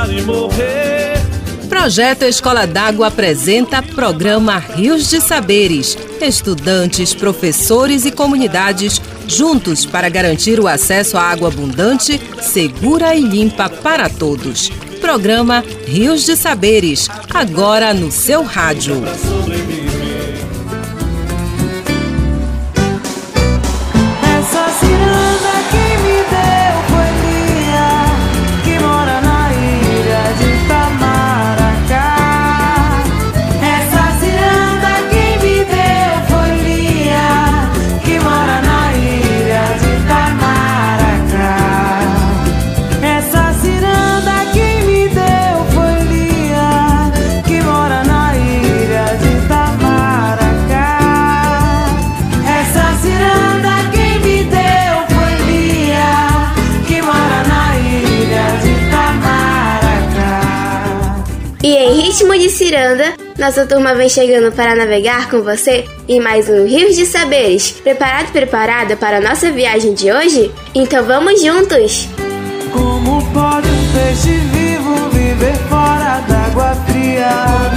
chorar 0.00 0.10
e 0.10 0.22
morrer. 0.22 1.20
Projeto 1.68 2.24
Escola 2.24 2.66
d'Água 2.66 3.08
apresenta 3.08 3.82
programa 3.82 4.58
Rios 4.58 5.08
de 5.08 5.20
Saberes. 5.20 5.96
Estudantes, 6.20 7.14
professores 7.14 8.04
e 8.04 8.10
comunidades 8.10 9.00
juntos 9.26 9.86
para 9.86 10.08
garantir 10.08 10.58
o 10.58 10.66
acesso 10.66 11.16
à 11.16 11.22
água 11.22 11.48
abundante, 11.48 12.20
segura 12.40 13.14
e 13.14 13.20
limpa 13.20 13.68
para 13.68 14.08
todos. 14.08 14.70
Programa 15.00 15.64
Rios 15.86 16.24
de 16.24 16.36
Saberes, 16.36 17.08
agora 17.32 17.94
no 17.94 18.10
seu 18.10 18.42
rádio. 18.42 19.02
Nossa 63.38 63.66
turma 63.66 63.94
vem 63.94 64.08
chegando 64.08 64.52
para 64.52 64.74
navegar 64.74 65.30
com 65.30 65.42
você 65.42 65.84
em 66.08 66.20
mais 66.20 66.48
um 66.48 66.66
Rios 66.66 66.96
de 66.96 67.06
Saberes. 67.06 67.70
Preparado 67.70 68.28
e 68.28 68.32
preparada 68.32 68.96
para 68.96 69.18
a 69.18 69.20
nossa 69.20 69.50
viagem 69.50 69.94
de 69.94 70.12
hoje? 70.12 70.50
Então 70.74 71.04
vamos 71.04 71.40
juntos! 71.42 72.08
Como 72.72 73.24
pode 73.32 73.68
um 73.68 73.92
peixe 73.92 74.36
vivo 74.52 75.10
viver 75.10 75.56
fora 75.68 76.20
d'água 76.28 76.74
fria? 76.86 77.70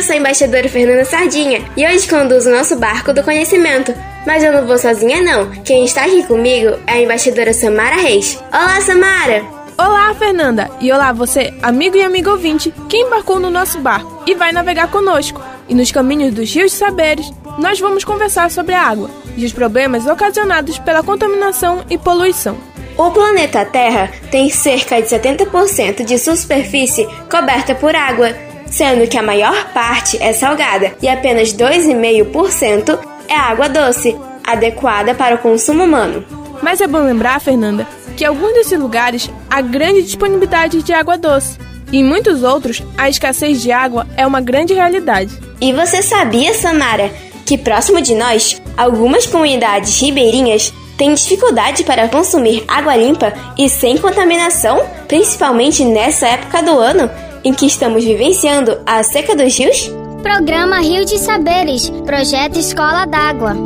Eu 0.00 0.02
sou 0.02 0.14
a 0.14 0.16
embaixadora 0.16 0.66
Fernanda 0.66 1.04
Sardinha 1.04 1.62
e 1.76 1.86
hoje 1.86 2.08
conduzo 2.08 2.48
o 2.48 2.52
nosso 2.52 2.74
barco 2.76 3.12
do 3.12 3.22
conhecimento. 3.22 3.94
Mas 4.26 4.42
eu 4.42 4.50
não 4.50 4.66
vou 4.66 4.78
sozinha 4.78 5.20
não. 5.20 5.50
Quem 5.62 5.84
está 5.84 6.04
aqui 6.04 6.22
comigo 6.26 6.78
é 6.86 6.92
a 6.92 7.02
embaixadora 7.02 7.52
Samara 7.52 7.96
Reis. 7.96 8.42
Olá, 8.50 8.80
Samara! 8.80 9.59
Olá, 9.82 10.14
Fernanda! 10.14 10.70
E 10.78 10.92
olá, 10.92 11.10
você, 11.10 11.54
amigo 11.62 11.96
e 11.96 12.02
amigo 12.02 12.28
ouvinte, 12.28 12.70
que 12.86 12.98
embarcou 12.98 13.40
no 13.40 13.48
nosso 13.48 13.78
barco 13.78 14.24
e 14.26 14.34
vai 14.34 14.52
navegar 14.52 14.90
conosco. 14.90 15.40
E 15.70 15.74
nos 15.74 15.90
caminhos 15.90 16.34
dos 16.34 16.54
rios 16.54 16.72
de 16.72 16.76
saberes, 16.76 17.32
nós 17.56 17.80
vamos 17.80 18.04
conversar 18.04 18.50
sobre 18.50 18.74
a 18.74 18.82
água 18.82 19.08
e 19.38 19.42
os 19.42 19.54
problemas 19.54 20.06
ocasionados 20.06 20.78
pela 20.78 21.02
contaminação 21.02 21.82
e 21.88 21.96
poluição. 21.96 22.58
O 22.94 23.10
planeta 23.10 23.64
Terra 23.64 24.10
tem 24.30 24.50
cerca 24.50 25.00
de 25.00 25.08
70% 25.08 26.04
de 26.04 26.18
sua 26.18 26.36
superfície 26.36 27.08
coberta 27.30 27.74
por 27.74 27.96
água, 27.96 28.36
sendo 28.66 29.08
que 29.08 29.16
a 29.16 29.22
maior 29.22 29.72
parte 29.72 30.22
é 30.22 30.34
salgada 30.34 30.92
e 31.00 31.08
apenas 31.08 31.54
2,5% 31.54 32.98
é 33.26 33.34
água 33.34 33.66
doce, 33.66 34.14
adequada 34.44 35.14
para 35.14 35.36
o 35.36 35.38
consumo 35.38 35.84
humano. 35.84 36.22
Mas 36.62 36.82
é 36.82 36.86
bom 36.86 36.98
lembrar, 36.98 37.40
Fernanda, 37.40 37.86
que 38.20 38.24
em 38.24 38.26
alguns 38.26 38.52
desses 38.52 38.78
lugares 38.78 39.30
há 39.48 39.62
grande 39.62 40.02
disponibilidade 40.02 40.82
de 40.82 40.92
água 40.92 41.16
doce. 41.16 41.58
E 41.90 42.00
em 42.00 42.04
muitos 42.04 42.42
outros, 42.42 42.82
a 42.98 43.08
escassez 43.08 43.62
de 43.62 43.72
água 43.72 44.06
é 44.14 44.26
uma 44.26 44.42
grande 44.42 44.74
realidade. 44.74 45.32
E 45.58 45.72
você 45.72 46.02
sabia, 46.02 46.52
Samara, 46.52 47.10
que 47.46 47.56
próximo 47.56 47.98
de 48.02 48.14
nós, 48.14 48.60
algumas 48.76 49.24
comunidades 49.24 49.98
ribeirinhas 49.98 50.70
têm 50.98 51.14
dificuldade 51.14 51.82
para 51.82 52.10
consumir 52.10 52.62
água 52.68 52.94
limpa 52.94 53.32
e 53.56 53.70
sem 53.70 53.96
contaminação, 53.96 54.84
principalmente 55.08 55.82
nessa 55.82 56.28
época 56.28 56.62
do 56.62 56.78
ano 56.78 57.10
em 57.42 57.54
que 57.54 57.64
estamos 57.64 58.04
vivenciando 58.04 58.82
a 58.84 59.02
seca 59.02 59.34
dos 59.34 59.58
rios? 59.58 59.90
Programa 60.22 60.78
Rio 60.80 61.06
de 61.06 61.18
Saberes, 61.18 61.88
projeto 62.04 62.58
Escola 62.58 63.06
d'Água. 63.06 63.56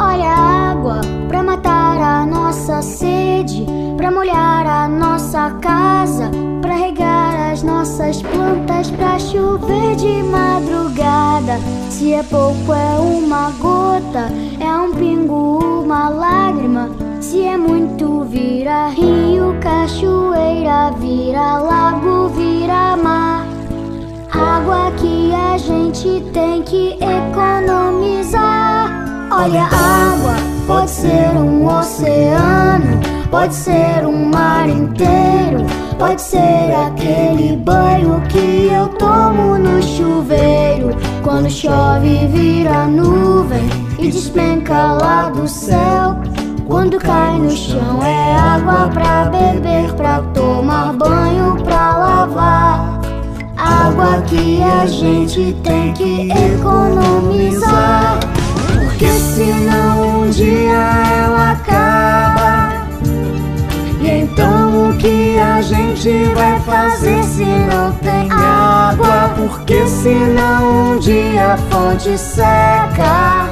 Olha 0.00 0.53
nossa 2.54 2.82
sede, 2.82 3.66
para 3.96 4.12
molhar 4.12 4.64
a 4.64 4.86
nossa 4.86 5.50
casa, 5.60 6.30
para 6.62 6.74
regar 6.74 7.50
as 7.50 7.64
nossas 7.64 8.22
plantas, 8.22 8.92
para 8.92 9.18
chover 9.18 9.96
de 9.96 10.22
madrugada. 10.22 11.58
Se 11.90 12.14
é 12.14 12.22
pouco 12.22 12.72
é 12.72 12.96
uma 13.00 13.50
gota, 13.58 14.30
é 14.60 14.72
um 14.78 14.92
pingo, 14.92 15.82
uma 15.82 16.08
lágrima. 16.08 16.90
Se 17.20 17.42
é 17.42 17.56
muito 17.56 18.22
vira 18.22 18.86
rio, 18.86 19.56
cachoeira, 19.60 20.92
vira 20.92 21.58
lago, 21.58 22.28
vira 22.28 22.96
mar. 22.96 23.48
Água 24.30 24.92
que 24.92 25.34
a 25.34 25.58
gente 25.58 26.22
tem 26.32 26.62
que 26.62 26.96
economizar. 27.00 28.92
Olha 29.32 29.64
a 29.64 30.12
água 30.12 30.53
ser 31.04 31.36
um 31.36 31.66
oceano, 31.66 32.98
pode 33.30 33.54
ser 33.54 34.06
um 34.06 34.30
mar 34.30 34.66
inteiro, 34.66 35.66
pode 35.98 36.22
ser 36.22 36.72
aquele 36.86 37.56
banho 37.58 38.22
que 38.30 38.70
eu 38.72 38.88
tomo 38.88 39.58
no 39.58 39.82
chuveiro. 39.82 40.96
Quando 41.22 41.50
chove, 41.50 42.26
vira 42.28 42.86
nuvem 42.86 43.68
e 43.98 44.10
despenca 44.10 44.92
lá 44.92 45.28
do 45.28 45.46
céu. 45.46 46.16
Quando 46.66 46.98
cai 46.98 47.38
no 47.38 47.50
chão, 47.50 48.02
é 48.02 48.34
água 48.34 48.88
pra 48.88 49.26
beber, 49.26 49.92
pra 49.92 50.22
tomar 50.32 50.94
banho, 50.94 51.56
pra 51.64 51.98
lavar. 51.98 53.00
Água 53.58 54.22
que 54.26 54.62
a 54.62 54.86
gente 54.86 55.54
tem 55.62 55.92
que 55.92 56.30
economizar. 56.30 58.18
Senão 59.34 60.20
um 60.20 60.30
dia 60.30 61.02
ela 61.24 61.50
acaba. 61.50 62.86
E 64.00 64.08
então 64.08 64.90
o 64.90 64.96
que 64.96 65.36
a 65.40 65.60
gente 65.60 66.32
vai 66.34 66.60
fazer 66.60 67.20
se 67.24 67.44
não 67.44 67.90
tem 67.94 68.30
água? 68.30 69.34
Porque 69.34 69.84
senão 69.88 70.92
um 70.92 70.98
dia 71.00 71.54
a 71.54 71.56
fonte 71.56 72.16
seca. 72.16 73.48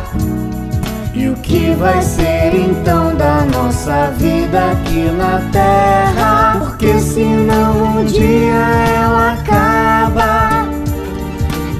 E 1.12 1.28
o 1.28 1.34
que 1.34 1.72
vai 1.72 2.00
ser 2.00 2.54
então 2.54 3.16
da 3.16 3.44
nossa 3.46 4.12
vida 4.16 4.70
aqui 4.70 5.10
na 5.10 5.40
terra? 5.50 6.58
Porque 6.60 6.96
senão 7.00 7.96
um 7.96 8.04
dia 8.04 8.54
ela 8.94 9.32
acaba. 9.32 10.51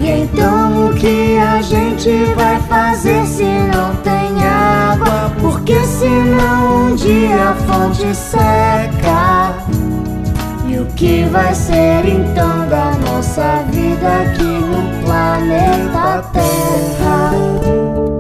E 0.03 0.11
então 0.11 0.89
o 0.89 0.95
que 0.95 1.39
a 1.39 1.63
gente 1.63 2.11
vai 2.35 2.61
fazer 2.63 3.25
se 3.25 3.45
não 3.45 3.95
tem 4.03 4.45
água? 4.45 5.33
Porque 5.41 5.79
senão 5.85 6.89
um 6.89 6.97
dia 6.97 7.51
a 7.51 7.55
fonte 7.55 8.13
seca. 8.13 9.55
E 10.67 10.77
o 10.77 10.87
que 10.97 11.25
vai 11.27 11.55
ser 11.55 12.05
então 12.05 12.69
da 12.69 12.91
nossa 13.07 13.63
vida 13.71 14.09
aqui 14.23 14.43
no 14.43 15.05
planeta 15.05 16.25
Terra? 16.33 18.12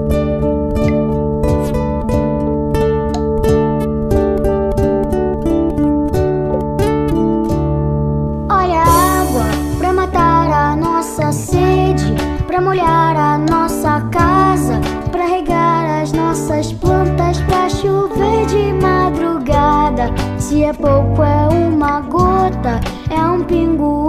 Molhar 12.72 13.16
a 13.18 13.36
nossa 13.36 14.00
casa, 14.10 14.80
para 15.10 15.26
regar 15.26 16.00
as 16.00 16.10
nossas 16.12 16.72
plantas, 16.72 17.38
para 17.42 17.68
chover 17.68 18.46
de 18.46 18.72
madrugada. 18.72 20.10
Se 20.38 20.64
é 20.64 20.72
pouco, 20.72 21.22
é 21.22 21.48
uma 21.48 22.00
gota, 22.00 22.80
é 23.10 23.20
um 23.26 23.44
pingo, 23.44 24.01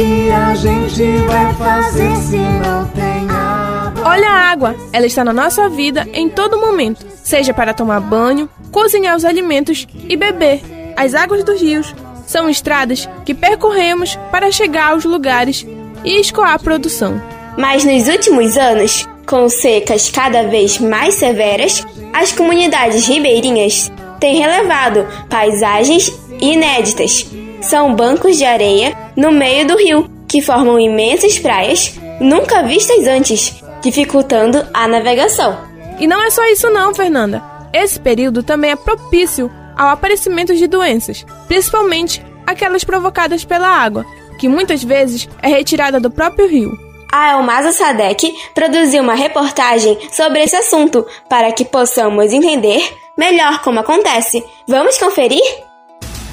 que 0.00 0.30
a 0.30 0.54
gente 0.54 1.26
vai 1.26 1.54
fazer 1.54 2.16
se 2.16 2.36
não 2.38 2.86
tem 2.88 3.28
água? 3.28 4.02
Olha 4.02 4.30
a 4.30 4.50
água, 4.50 4.74
ela 4.94 5.04
está 5.04 5.22
na 5.22 5.32
nossa 5.32 5.68
vida 5.68 6.08
em 6.14 6.26
todo 6.26 6.58
momento, 6.58 7.04
seja 7.22 7.52
para 7.52 7.74
tomar 7.74 8.00
banho, 8.00 8.48
cozinhar 8.72 9.14
os 9.14 9.26
alimentos 9.26 9.86
e 10.08 10.16
beber. 10.16 10.62
As 10.96 11.14
águas 11.14 11.44
dos 11.44 11.60
rios 11.60 11.94
são 12.26 12.48
estradas 12.48 13.06
que 13.26 13.34
percorremos 13.34 14.16
para 14.30 14.50
chegar 14.50 14.92
aos 14.92 15.04
lugares 15.04 15.66
e 16.02 16.18
escoar 16.18 16.54
a 16.54 16.58
produção. 16.58 17.20
Mas 17.58 17.84
nos 17.84 18.08
últimos 18.08 18.56
anos, 18.56 19.06
com 19.26 19.50
secas 19.50 20.08
cada 20.08 20.44
vez 20.44 20.78
mais 20.78 21.16
severas, 21.16 21.86
as 22.14 22.32
comunidades 22.32 23.06
ribeirinhas 23.06 23.92
têm 24.18 24.38
relevado 24.38 25.06
paisagens 25.28 26.10
inéditas. 26.40 27.26
São 27.60 27.94
bancos 27.94 28.38
de 28.38 28.44
areia 28.44 28.96
no 29.20 29.30
meio 29.30 29.66
do 29.66 29.76
rio, 29.76 30.10
que 30.26 30.40
formam 30.40 30.80
imensas 30.80 31.38
praias 31.38 31.94
nunca 32.18 32.62
vistas 32.62 33.06
antes, 33.06 33.62
dificultando 33.82 34.66
a 34.72 34.88
navegação. 34.88 35.58
E 35.98 36.06
não 36.06 36.22
é 36.22 36.30
só 36.30 36.42
isso 36.46 36.70
não, 36.70 36.94
Fernanda. 36.94 37.42
Esse 37.70 38.00
período 38.00 38.42
também 38.42 38.70
é 38.70 38.76
propício 38.76 39.50
ao 39.76 39.88
aparecimento 39.88 40.56
de 40.56 40.66
doenças, 40.66 41.26
principalmente 41.46 42.24
aquelas 42.46 42.82
provocadas 42.82 43.44
pela 43.44 43.68
água, 43.68 44.06
que 44.38 44.48
muitas 44.48 44.82
vezes 44.82 45.28
é 45.42 45.48
retirada 45.48 46.00
do 46.00 46.10
próprio 46.10 46.48
rio. 46.48 46.72
A 47.12 47.32
Elmasa 47.32 47.72
Sadek 47.72 48.32
produziu 48.54 49.02
uma 49.02 49.14
reportagem 49.14 49.98
sobre 50.10 50.42
esse 50.42 50.56
assunto 50.56 51.06
para 51.28 51.52
que 51.52 51.66
possamos 51.66 52.32
entender 52.32 52.82
melhor 53.18 53.60
como 53.62 53.80
acontece. 53.80 54.42
Vamos 54.66 54.96
conferir? 54.96 55.42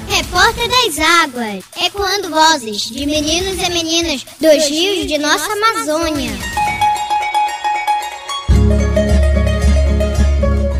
Repórter 0.08 0.68
das 0.70 1.00
Águas, 1.24 1.64
ecoando 1.86 2.30
vozes 2.30 2.90
de 2.90 3.06
meninos 3.06 3.62
e 3.62 3.70
meninas 3.70 4.26
dos 4.40 4.68
rios 4.68 5.06
de 5.06 5.18
nossa 5.18 5.52
Amazônia. 5.52 6.32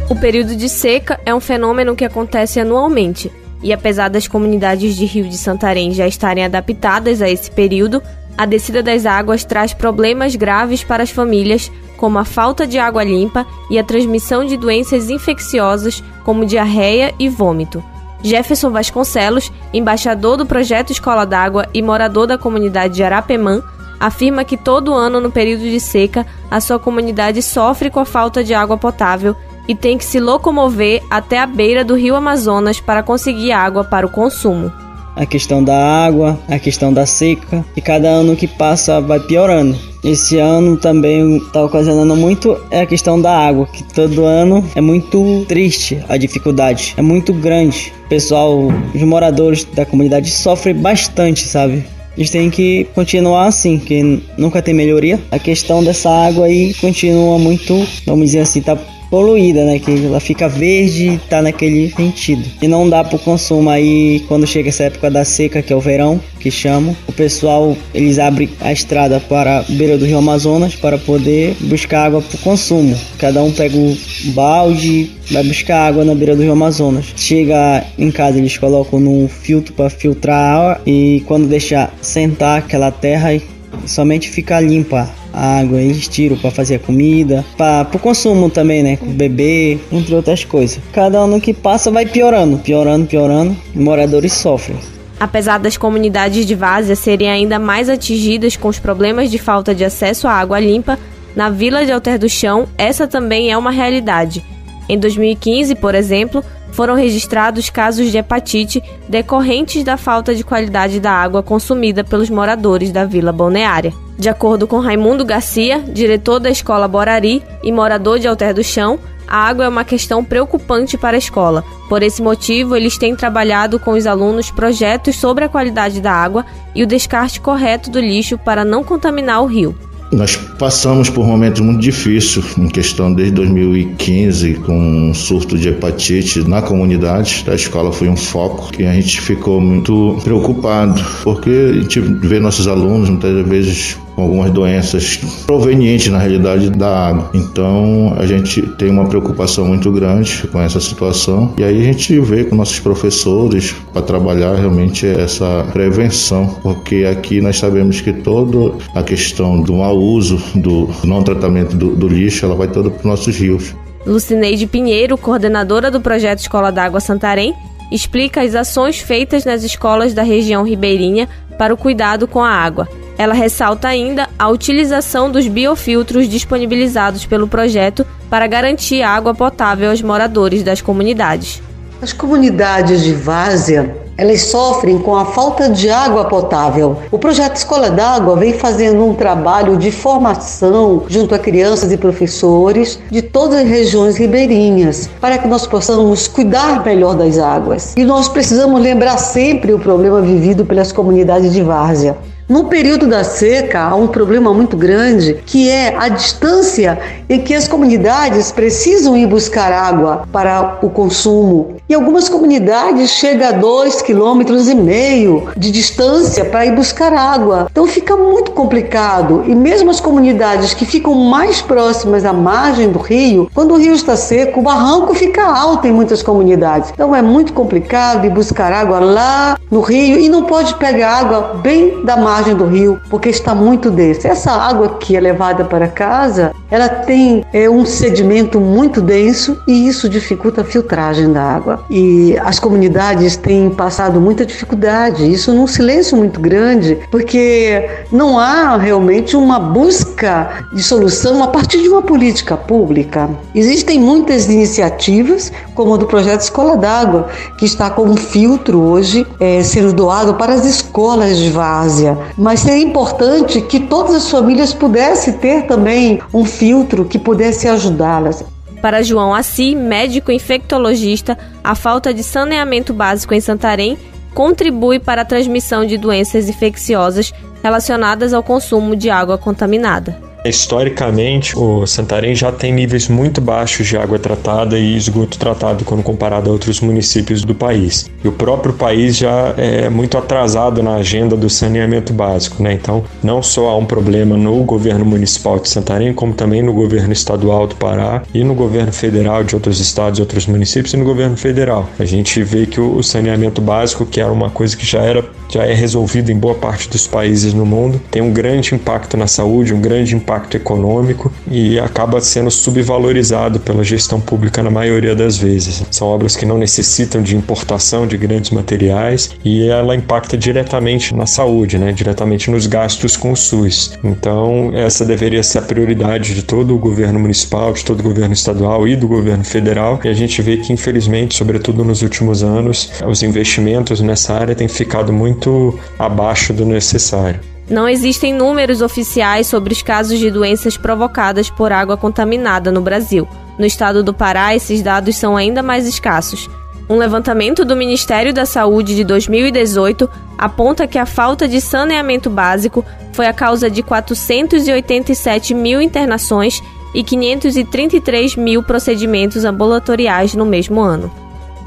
O 0.10 0.16
período 0.16 0.56
de 0.56 0.70
seca 0.70 1.20
é 1.26 1.36
um 1.36 1.40
fenômeno 1.40 1.96
que 1.96 2.06
acontece 2.06 2.60
anualmente, 2.60 3.32
e 3.62 3.74
apesar 3.74 4.10
das 4.10 4.28
comunidades 4.28 4.96
de 4.96 5.06
Rio 5.06 5.28
de 5.28 5.38
Santarém 5.38 5.94
já 5.94 6.08
estarem 6.08 6.46
adaptadas 6.46 7.22
a 7.22 7.30
esse 7.30 7.52
período, 7.52 8.02
a 8.38 8.46
descida 8.46 8.82
das 8.82 9.06
águas 9.06 9.44
traz 9.44 9.74
problemas 9.74 10.36
graves 10.36 10.84
para 10.84 11.04
as 11.04 11.10
famílias, 11.10 11.72
como 11.98 12.18
a 12.18 12.26
falta 12.26 12.66
de 12.66 12.78
água 12.78 13.04
limpa 13.04 13.46
e 13.70 13.78
a 13.78 13.84
transmissão 13.84 14.46
de 14.46 14.56
doenças 14.56 15.10
infecciosas 15.10 16.04
como 16.24 16.46
diarreia 16.46 17.14
e 17.20 17.28
vômito. 17.28 17.84
Jefferson 18.22 18.72
Vasconcelos, 18.72 19.52
embaixador 19.74 20.38
do 20.38 20.46
projeto 20.46 20.92
Escola 20.92 21.26
d'Água 21.26 21.68
e 21.74 21.82
morador 21.82 22.28
da 22.28 22.38
comunidade 22.38 22.96
de 22.96 23.04
Arapemã, 23.04 23.62
afirma 24.00 24.44
que 24.44 24.58
todo 24.58 24.94
ano 24.94 25.20
no 25.20 25.32
período 25.32 25.64
de 25.64 25.80
seca 25.80 26.26
a 26.50 26.60
sua 26.60 26.80
comunidade 26.80 27.42
sofre 27.42 27.90
com 27.90 28.00
a 28.00 28.06
falta 28.06 28.44
de 28.44 28.54
água 28.54 28.78
potável 28.78 29.36
e 29.68 29.76
tem 29.76 29.98
que 29.98 30.06
se 30.06 30.20
locomover 30.20 31.04
até 31.10 31.40
a 31.40 31.46
beira 31.46 31.84
do 31.84 31.96
rio 31.96 32.16
Amazonas 32.16 32.80
para 32.80 33.04
conseguir 33.04 33.52
água 33.52 33.84
para 33.84 34.06
o 34.06 34.10
consumo. 34.10 34.72
A 35.16 35.26
questão 35.26 35.64
da 35.64 36.06
água, 36.06 36.40
a 36.48 36.60
questão 36.60 36.94
da 36.94 37.06
seca, 37.06 37.66
e 37.76 37.82
cada 37.82 38.08
ano 38.08 38.36
que 38.36 38.48
passa 38.48 39.02
vai 39.02 39.20
piorando. 39.20 39.76
Esse 40.08 40.38
ano 40.38 40.78
também 40.78 41.36
está 41.36 41.62
ocasionando 41.66 42.16
muito 42.16 42.58
é 42.72 42.80
a 42.80 42.86
questão 42.86 43.20
da 43.20 43.30
água, 43.30 43.68
que 43.68 43.84
todo 43.84 44.24
ano 44.24 44.64
é 44.74 44.80
muito 44.80 45.44
triste 45.50 46.00
a 46.08 46.16
dificuldade, 46.16 46.94
é 46.96 47.02
muito 47.02 47.34
grande. 47.34 47.92
O 48.06 48.08
pessoal, 48.08 48.70
os 48.96 49.02
moradores 49.02 49.66
da 49.66 49.86
comunidade 49.86 50.32
sofrem 50.32 50.74
bastante, 50.76 51.46
sabe? 51.46 51.86
Gente 52.18 52.32
tem 52.32 52.50
que 52.50 52.88
continuar 52.96 53.48
assim, 53.48 53.78
que 53.78 54.24
nunca 54.38 54.62
tem 54.62 54.74
melhoria. 54.74 55.20
A 55.30 55.38
questão 55.38 55.84
dessa 55.84 56.10
água 56.10 56.46
aí 56.46 56.74
continua 56.76 57.38
muito, 57.38 57.86
vamos 58.06 58.28
dizer 58.28 58.40
assim, 58.40 58.62
tá 58.62 58.78
poluída, 59.10 59.66
né? 59.66 59.80
Que 59.80 60.06
ela 60.06 60.20
fica 60.20 60.48
verde 60.48 61.10
e 61.10 61.18
tá 61.18 61.42
naquele 61.42 61.92
sentido. 61.92 62.44
E 62.62 62.68
não 62.68 62.90
dá 62.90 63.04
pro 63.04 63.20
consumo 63.20 63.70
aí 63.70 64.24
quando 64.28 64.48
chega 64.48 64.70
essa 64.70 64.84
época 64.84 65.10
da 65.10 65.26
seca, 65.26 65.62
que 65.62 65.74
é 65.74 65.76
o 65.76 65.80
verão, 65.80 66.20
que 66.40 66.52
chamam. 66.52 66.96
O 67.08 67.12
pessoal, 67.12 67.76
eles 67.94 68.20
abrem 68.20 68.50
a 68.62 68.72
estrada 68.72 69.20
para 69.20 69.60
a 69.60 69.64
beira 69.64 69.98
do 69.98 70.06
Rio 70.06 70.18
Amazonas 70.18 70.76
para 70.76 70.98
poder 70.98 71.56
buscar 71.62 72.06
água 72.06 72.22
pro 72.22 72.38
consumo. 72.40 72.98
Cada 73.18 73.44
um 73.44 73.52
pega 73.52 73.78
o 73.78 73.98
balde, 74.34 75.12
vai 75.32 75.44
buscar 75.44 75.88
água 75.88 76.04
na 76.04 76.16
beira 76.16 76.36
do 76.36 76.44
Rio 76.44 76.52
Amazonas. 76.52 77.06
Chega 77.16 77.84
em 77.98 78.12
casa, 78.12 78.38
eles 78.38 78.58
colocam 78.58 79.00
num 79.00 79.28
filtro 79.28 79.74
para 79.74 79.90
filtrar 79.90 80.36
a 80.38 80.56
água 80.56 80.82
e 80.86 81.24
quando 81.26 81.48
deixar 81.48 81.94
sentar 82.02 82.60
aquela 82.60 82.92
terra, 82.92 83.40
somente 83.86 84.30
fica 84.30 84.60
limpa 84.60 85.10
água, 85.38 85.82
eles 85.82 86.08
tiram 86.08 86.38
para 86.38 86.52
fazer 86.52 86.76
a 86.76 86.80
comida, 86.80 87.46
para 87.58 87.88
o 87.94 88.00
consumo 88.00 88.50
também, 88.50 88.84
né, 88.84 88.98
beber, 89.02 89.80
entre 89.92 90.16
outras 90.16 90.44
coisas. 90.44 90.80
Cada 90.92 91.20
ano 91.20 91.40
que 91.40 91.54
passa 91.54 91.92
vai 91.92 92.06
piorando, 92.06 92.58
piorando, 92.58 93.06
piorando, 93.06 93.56
e 93.74 93.80
moradores 93.80 94.34
sofrem. 94.34 94.78
Apesar 95.20 95.58
das 95.58 95.78
comunidades 95.78 96.46
de 96.46 96.54
várzea 96.54 96.96
serem 96.96 97.30
ainda 97.30 97.58
mais 97.58 97.90
atingidas 97.90 98.56
com 98.56 98.68
os 98.68 98.78
problemas 98.78 99.32
de 99.32 99.38
falta 99.38 99.74
de 99.74 99.84
acesso 99.84 100.28
à 100.28 100.32
água 100.32 100.60
limpa, 100.60 100.98
na 101.36 101.50
vila 101.50 101.86
de 101.86 101.92
Alter 101.92 102.20
do 102.20 102.30
Chão 102.30 102.68
essa 102.78 103.08
também 103.08 103.52
é 103.52 103.58
uma 103.58 103.72
realidade. 103.72 104.44
Em 104.90 104.98
2015, 104.98 105.76
por 105.76 105.96
exemplo, 105.96 106.44
foram 106.72 106.96
registrados 106.96 107.70
casos 107.70 108.12
de 108.12 108.18
hepatite 108.18 108.84
decorrentes 109.08 109.84
da 109.84 109.98
falta 109.98 110.36
de 110.36 110.44
qualidade 110.44 111.00
da 111.00 111.12
água 111.12 111.42
consumida 111.42 112.04
pelos 112.04 112.30
moradores 112.30 112.92
da 112.92 113.06
vila 113.06 113.32
balneária. 113.32 113.94
De 114.18 114.30
acordo 114.30 114.66
com 114.68 114.80
Raimundo 114.80 115.26
Garcia, 115.26 115.80
diretor 115.80 116.40
da 116.40 116.50
escola 116.50 116.88
Borari 116.88 117.44
e 117.64 117.72
morador 117.72 118.20
de 118.20 118.28
Alter 118.28 118.54
do 118.54 118.64
Chão, 118.64 119.00
a 119.28 119.38
água 119.38 119.66
é 119.66 119.70
uma 119.70 119.84
questão 119.84 120.24
preocupante 120.24 120.98
para 120.98 121.18
a 121.18 121.20
escola. 121.20 121.64
Por 121.90 122.02
esse 122.02 122.22
motivo, 122.22 122.76
eles 122.76 122.98
têm 122.98 123.16
trabalhado 123.16 123.80
com 123.80 123.92
os 123.92 124.08
alunos 124.08 124.50
projetos 124.50 125.18
sobre 125.18 125.46
a 125.46 125.50
qualidade 125.50 126.00
da 126.02 126.12
água 126.12 126.46
e 126.74 126.82
o 126.82 126.88
descarte 126.88 127.42
correto 127.42 127.92
do 127.92 128.00
lixo 128.00 128.38
para 128.38 128.64
não 128.64 128.84
contaminar 128.84 129.44
o 129.44 129.46
rio. 129.46 129.78
Nós 130.12 130.36
passamos 130.36 131.10
por 131.10 131.26
momentos 131.26 131.60
muito 131.60 131.82
difíceis, 131.82 132.58
em 132.58 132.68
questão 132.68 133.14
desde 133.14 133.36
2015, 133.36 134.54
com 134.56 135.10
um 135.10 135.14
surto 135.14 135.58
de 135.58 135.70
hepatite 135.70 136.48
na 136.48 136.62
comunidade. 136.62 137.44
A 137.48 137.56
escola 137.56 137.92
foi 137.92 138.08
um 138.08 138.16
foco 138.16 138.72
que 138.72 138.86
a 138.86 138.94
gente 138.94 139.20
ficou 139.20 139.60
muito 139.60 140.18
preocupado, 140.24 141.04
porque 141.24 141.50
a 141.50 141.74
gente 141.74 142.00
vê 142.00 142.40
nossos 142.40 142.68
alunos 142.68 143.10
muitas 143.10 143.46
vezes 143.48 143.98
com 144.18 144.24
algumas 144.24 144.50
doenças 144.50 145.20
provenientes, 145.46 146.08
na 146.08 146.18
realidade, 146.18 146.72
da 146.72 147.10
água. 147.10 147.30
Então, 147.36 148.16
a 148.18 148.26
gente 148.26 148.64
tem 148.64 148.90
uma 148.90 149.06
preocupação 149.06 149.68
muito 149.68 149.92
grande 149.92 150.48
com 150.48 150.60
essa 150.60 150.80
situação 150.80 151.54
e 151.56 151.64
aí 151.64 151.80
a 151.80 151.84
gente 151.84 152.20
vê 152.20 152.44
com 152.44 152.56
nossos 152.56 152.80
professores 152.80 153.76
para 153.94 154.02
trabalhar 154.02 154.56
realmente 154.56 155.06
essa 155.06 155.68
prevenção, 155.72 156.48
porque 156.64 157.08
aqui 157.10 157.40
nós 157.40 157.60
sabemos 157.60 158.02
que 158.02 158.12
toda 158.12 158.76
a 158.96 159.04
questão 159.04 159.62
do 159.62 159.76
mau 159.76 159.96
uso, 159.96 160.42
do 160.56 160.90
não 161.04 161.22
tratamento 161.22 161.78
do, 161.78 161.96
do 161.96 162.08
lixo, 162.08 162.44
ela 162.44 162.56
vai 162.56 162.68
toda 162.68 162.90
para 162.90 162.98
os 162.98 163.06
nossos 163.06 163.38
rios. 163.38 163.76
Lucineide 164.04 164.66
Pinheiro, 164.66 165.16
coordenadora 165.16 165.92
do 165.92 166.02
projeto 166.02 166.40
Escola 166.40 166.72
d'Água 166.72 167.00
Santarém, 167.00 167.54
explica 167.92 168.42
as 168.42 168.56
ações 168.56 169.00
feitas 169.00 169.46
nas 169.46 169.64
escolas 169.64 170.16
da 170.16 170.24
região 170.24 170.64
ribeirinha 170.64 171.30
para 171.56 171.72
o 171.72 171.78
cuidado 171.78 172.28
com 172.28 172.44
a 172.44 172.50
água. 172.50 172.88
Ela 173.18 173.34
ressalta 173.34 173.88
ainda 173.88 174.30
a 174.38 174.50
utilização 174.50 175.32
dos 175.32 175.48
biofiltros 175.48 176.30
disponibilizados 176.30 177.26
pelo 177.26 177.48
projeto 177.48 178.06
para 178.30 178.48
garantir 178.48 179.02
água 179.02 179.34
potável 179.34 179.90
aos 179.90 180.02
moradores 180.02 180.64
das 180.64 180.82
comunidades. 180.82 181.62
As 182.02 182.14
comunidades 182.14 183.04
de 183.04 183.14
várzea 183.14 184.08
elas 184.18 184.42
sofrem 184.42 184.98
com 184.98 185.16
a 185.16 185.26
falta 185.26 185.70
de 185.70 185.90
água 185.92 186.26
potável. 186.26 186.98
O 187.12 187.20
projeto 187.20 187.56
Escola 187.56 187.92
d'Água 187.92 188.36
vem 188.36 188.52
fazendo 188.52 189.06
um 189.06 189.14
trabalho 189.14 189.78
de 189.78 189.92
formação 189.92 191.04
junto 191.08 191.36
a 191.36 191.40
crianças 191.40 191.92
e 191.92 191.98
professores 191.98 193.00
de 193.12 193.22
todas 193.22 193.60
as 193.60 193.68
regiões 193.68 194.18
ribeirinhas, 194.18 195.08
para 195.22 195.38
que 195.38 195.48
nós 195.48 195.68
possamos 195.68 196.28
cuidar 196.28 196.84
melhor 196.84 197.16
das 197.16 197.38
águas. 197.38 197.94
E 197.96 198.04
nós 198.04 198.28
precisamos 198.28 198.82
lembrar 198.82 199.20
sempre 199.20 199.72
o 199.72 199.80
problema 199.80 200.20
vivido 200.20 200.66
pelas 200.66 200.92
comunidades 200.92 201.54
de 201.54 201.62
várzea. 201.62 202.18
No 202.50 202.66
período 202.66 203.08
da 203.08 203.26
seca, 203.26 203.82
há 203.82 203.96
um 203.96 204.08
problema 204.08 204.54
muito 204.54 204.78
grande 204.78 205.42
que 205.46 205.70
é 205.70 205.98
a 205.98 206.08
distância 206.08 206.98
em 207.28 207.42
que 207.42 207.54
as 207.54 207.68
comunidades 207.68 208.54
precisam 208.54 209.18
ir 209.18 209.28
buscar 209.28 209.74
água 209.74 210.26
para 210.32 210.80
o 210.82 210.90
consumo. 210.90 211.76
E 211.90 211.94
algumas 211.94 212.28
comunidades 212.28 213.12
chegam 213.12 213.48
a 213.48 213.52
dois 213.54 214.02
quilômetros 214.02 214.68
e 214.68 214.76
meio 214.76 215.48
de 215.56 215.72
distância 215.72 216.44
para 216.44 216.66
ir 216.66 216.76
buscar 216.76 217.14
água. 217.14 217.68
Então 217.72 217.88
fica 217.88 218.18
muito 218.18 218.52
complicado. 218.52 219.44
E 219.48 219.56
mesmo 219.56 219.90
as 219.90 220.02
comunidades 220.02 220.74
que 220.74 220.86
ficam 220.86 221.14
mais 221.14 221.62
próximas 221.62 222.26
à 222.26 222.34
margem 222.34 222.90
do 222.90 223.00
rio, 223.00 223.50
quando 223.54 223.74
o 223.74 223.78
rio 223.78 223.94
está 223.94 224.18
seco, 224.18 224.60
o 224.60 224.64
barranco 224.64 225.14
fica 225.14 225.46
alto 225.46 225.88
em 225.88 225.94
muitas 225.94 226.22
comunidades. 226.22 226.92
Então 226.94 227.16
é 227.16 227.22
muito 227.22 227.54
complicado 227.54 228.26
ir 228.26 228.32
buscar 228.32 228.74
água 228.74 229.00
lá 229.00 229.58
no 229.72 229.80
rio 229.80 230.20
e 230.20 230.28
não 230.28 230.44
pode 230.44 230.76
pegar 230.76 231.20
água 231.20 231.60
bem 231.64 232.04
da 232.04 232.18
margem 232.18 232.54
do 232.54 232.66
rio 232.66 233.00
porque 233.10 233.30
está 233.30 233.56
muito 233.56 233.90
densa. 233.90 234.28
Essa 234.28 234.52
água 234.52 234.98
que 235.00 235.16
é 235.16 235.22
levada 235.22 235.64
para 235.64 235.88
casa, 235.88 236.52
ela 236.70 236.90
tem 236.90 237.46
é, 237.54 237.70
um 237.70 237.86
sedimento 237.86 238.60
muito 238.60 239.02
denso 239.02 239.58
e 239.66 239.88
isso 239.88 240.10
dificulta 240.10 240.62
a 240.62 240.66
filtragem 240.66 241.32
da 241.32 241.42
água. 241.42 241.77
E 241.90 242.38
as 242.44 242.60
comunidades 242.60 243.36
têm 243.38 243.70
passado 243.70 244.20
muita 244.20 244.46
dificuldade, 244.46 245.32
isso 245.32 245.54
num 245.54 245.68
silêncio 245.68 246.18
muito 246.18 246.40
grande, 246.40 246.98
porque 247.12 247.90
não 248.12 248.40
há 248.40 248.78
realmente 248.78 249.36
uma 249.36 249.60
busca 249.60 250.64
de 250.74 250.82
solução 250.84 251.44
a 251.44 251.48
partir 251.48 251.82
de 251.82 251.90
uma 251.90 252.02
política 252.02 252.56
pública. 252.58 253.30
Existem 253.54 254.00
muitas 254.00 254.48
iniciativas, 254.48 255.52
como 255.74 255.94
a 255.94 255.98
do 255.98 256.06
projeto 256.06 256.42
Escola 256.42 256.78
d'Água, 256.78 257.28
que 257.58 257.66
está 257.66 257.90
com 257.90 258.04
um 258.04 258.18
filtro 258.18 258.80
hoje 258.82 259.26
é, 259.40 259.64
sendo 259.64 259.94
doado 259.94 260.36
para 260.36 260.54
as 260.54 260.66
escolas 260.66 261.38
de 261.38 261.50
várzea. 261.50 262.18
Mas 262.38 262.62
seria 262.62 262.84
importante 262.84 263.62
que 263.62 263.80
todas 263.80 264.16
as 264.16 264.30
famílias 264.30 264.74
pudessem 264.74 265.34
ter 265.34 265.64
também 265.66 266.20
um 266.34 266.46
filtro 266.46 267.06
que 267.06 267.20
pudesse 267.20 267.68
ajudá-las. 267.68 268.44
Para 268.88 269.04
João 269.04 269.36
Assi, 269.36 269.76
médico 269.76 270.32
infectologista, 270.32 271.38
a 271.62 271.76
falta 271.76 272.14
de 272.14 272.24
saneamento 272.24 272.94
básico 272.94 273.34
em 273.34 273.42
Santarém 273.42 273.98
contribui 274.34 274.98
para 274.98 275.24
a 275.24 275.26
transmissão 275.26 275.86
de 275.86 275.98
doenças 275.98 276.48
infecciosas 276.48 277.34
relacionadas 277.62 278.34
ao 278.34 278.42
consumo 278.42 278.96
de 278.96 279.10
água 279.10 279.38
contaminada. 279.38 280.27
Historicamente, 280.50 281.58
o 281.58 281.86
Santarém 281.86 282.36
já 282.36 282.52
tem 282.52 282.72
níveis 282.72 283.08
muito 283.08 283.42
baixos 283.42 283.88
de 283.88 283.98
água 283.98 284.20
tratada 284.20 284.78
e 284.78 284.96
esgoto 284.96 285.38
tratado 285.38 285.84
quando 285.84 286.04
comparado 286.04 286.50
a 286.50 286.54
outros 286.54 286.82
municípios 286.82 287.44
do 287.44 287.56
país. 287.56 288.10
E 288.24 288.28
o 288.28 288.32
próprio 288.32 288.74
país 288.74 289.18
já 289.18 289.54
é 289.58 289.90
muito 289.90 290.18
atrasado 290.18 290.82
na 290.84 290.96
agenda 290.96 291.36
do 291.36 291.50
saneamento 291.50 292.14
básico, 292.14 292.62
né? 292.62 292.74
Então, 292.74 293.04
não 293.24 293.42
só 293.42 293.70
há 293.70 293.78
um 293.78 293.86
problema 293.86 294.38
no 294.38 294.64
governo 294.64 295.06
municipal 295.06 295.60
de 295.60 295.70
Santarém, 295.70 296.14
como 296.14 296.34
também 296.34 296.62
no 296.62 296.74
governo 296.74 297.14
estadual 297.14 297.68
do 297.68 297.76
Pará 297.76 298.24
e 298.34 298.44
no 298.44 298.54
governo 298.54 298.92
federal 298.92 299.44
de 299.44 299.56
outros 299.56 299.80
estados 299.80 300.20
outros 300.20 300.46
municípios 300.46 300.94
e 300.94 300.98
no 300.98 301.06
governo 301.06 301.38
federal. 301.38 301.90
A 301.98 302.06
gente 302.06 302.42
vê 302.44 302.66
que 302.66 302.80
o 302.80 303.02
saneamento 303.02 303.62
básico, 303.62 304.06
que 304.06 304.20
era 304.20 304.32
uma 304.32 304.50
coisa 304.50 304.76
que 304.76 304.86
já 304.86 305.00
era 305.00 305.24
já 305.50 305.66
é 305.66 305.74
resolvido 305.74 306.32
em 306.32 306.38
boa 306.38 306.56
parte 306.56 306.90
dos 306.90 307.08
países 307.08 307.54
no 307.54 307.66
mundo, 307.66 308.02
tem 308.12 308.22
um 308.22 308.34
grande 308.34 308.76
impacto 308.76 309.16
na 309.16 309.28
saúde, 309.28 309.74
um 309.74 309.82
grande 309.82 310.16
impacto 310.16 310.37
econômico 310.58 311.32
e 311.50 311.80
acaba 311.80 312.22
sendo 312.22 312.52
subvalorizado 312.52 313.60
pela 313.60 313.84
gestão 313.84 314.20
pública 314.20 314.62
na 314.62 314.70
maioria 314.70 315.16
das 315.16 315.38
vezes. 315.38 315.84
São 315.90 316.08
obras 316.08 316.36
que 316.36 316.46
não 316.46 316.58
necessitam 316.58 317.22
de 317.22 317.36
importação 317.36 318.06
de 318.06 318.18
grandes 318.18 318.52
materiais 318.52 319.32
e 319.44 319.68
ela 319.68 319.96
impacta 319.96 320.38
diretamente 320.38 321.16
na 321.16 321.26
saúde, 321.26 321.78
né? 321.78 321.92
diretamente 321.92 322.52
nos 322.52 322.68
gastos 322.68 323.18
com 323.18 323.32
o 323.32 323.36
SUS. 323.36 323.98
Então, 324.04 324.72
essa 324.74 325.06
deveria 325.06 325.44
ser 325.44 325.60
a 325.60 325.62
prioridade 325.62 326.36
de 326.36 326.44
todo 326.44 326.76
o 326.76 326.80
governo 326.80 327.20
municipal, 327.20 327.74
de 327.74 327.84
todo 327.84 328.00
o 328.00 328.04
governo 328.04 328.34
estadual 328.34 328.88
e 328.88 328.96
do 328.96 329.08
governo 329.08 329.44
federal. 329.44 330.00
E 330.04 330.08
a 330.08 330.14
gente 330.14 330.42
vê 330.42 330.58
que, 330.58 330.72
infelizmente, 330.72 331.36
sobretudo 331.36 331.84
nos 331.84 332.02
últimos 332.02 332.44
anos, 332.44 332.92
os 333.08 333.24
investimentos 333.24 334.02
nessa 334.02 334.34
área 334.34 334.56
têm 334.56 334.68
ficado 334.68 335.12
muito 335.12 335.78
abaixo 335.98 336.54
do 336.54 336.66
necessário. 336.66 337.40
Não 337.70 337.88
existem 337.88 338.34
números 338.34 338.82
oficiais 338.82 339.48
sobre 339.48 339.74
os 339.74 339.82
casos 339.82 340.20
de 340.20 340.32
doenças 340.32 340.78
provocadas 340.78 341.50
por 341.50 341.74
água 341.74 341.98
contaminada 341.98 342.72
no 342.72 342.82
Brasil. 342.82 343.28
No 343.60 343.66
estado 343.66 344.02
do 344.02 344.14
Pará, 344.14 344.56
esses 344.56 344.82
dados 344.82 345.18
são 345.18 345.36
ainda 345.36 345.62
mais 345.62 345.86
escassos. 345.86 346.50
Um 346.90 346.96
levantamento 346.96 347.66
do 347.66 347.76
Ministério 347.76 348.34
da 348.34 348.46
Saúde 348.46 348.96
de 348.96 349.04
2018 349.04 350.10
aponta 350.38 350.88
que 350.88 350.98
a 350.98 351.06
falta 351.06 351.46
de 351.46 351.60
saneamento 351.60 352.30
básico 352.30 352.86
foi 353.12 353.26
a 353.26 353.34
causa 353.34 353.70
de 353.70 353.84
487 353.84 355.54
mil 355.54 355.82
internações 355.82 356.64
e 356.94 357.04
533 357.04 358.38
mil 358.38 358.64
procedimentos 358.64 359.44
ambulatoriais 359.44 360.34
no 360.34 360.46
mesmo 360.46 360.80
ano. 360.80 361.12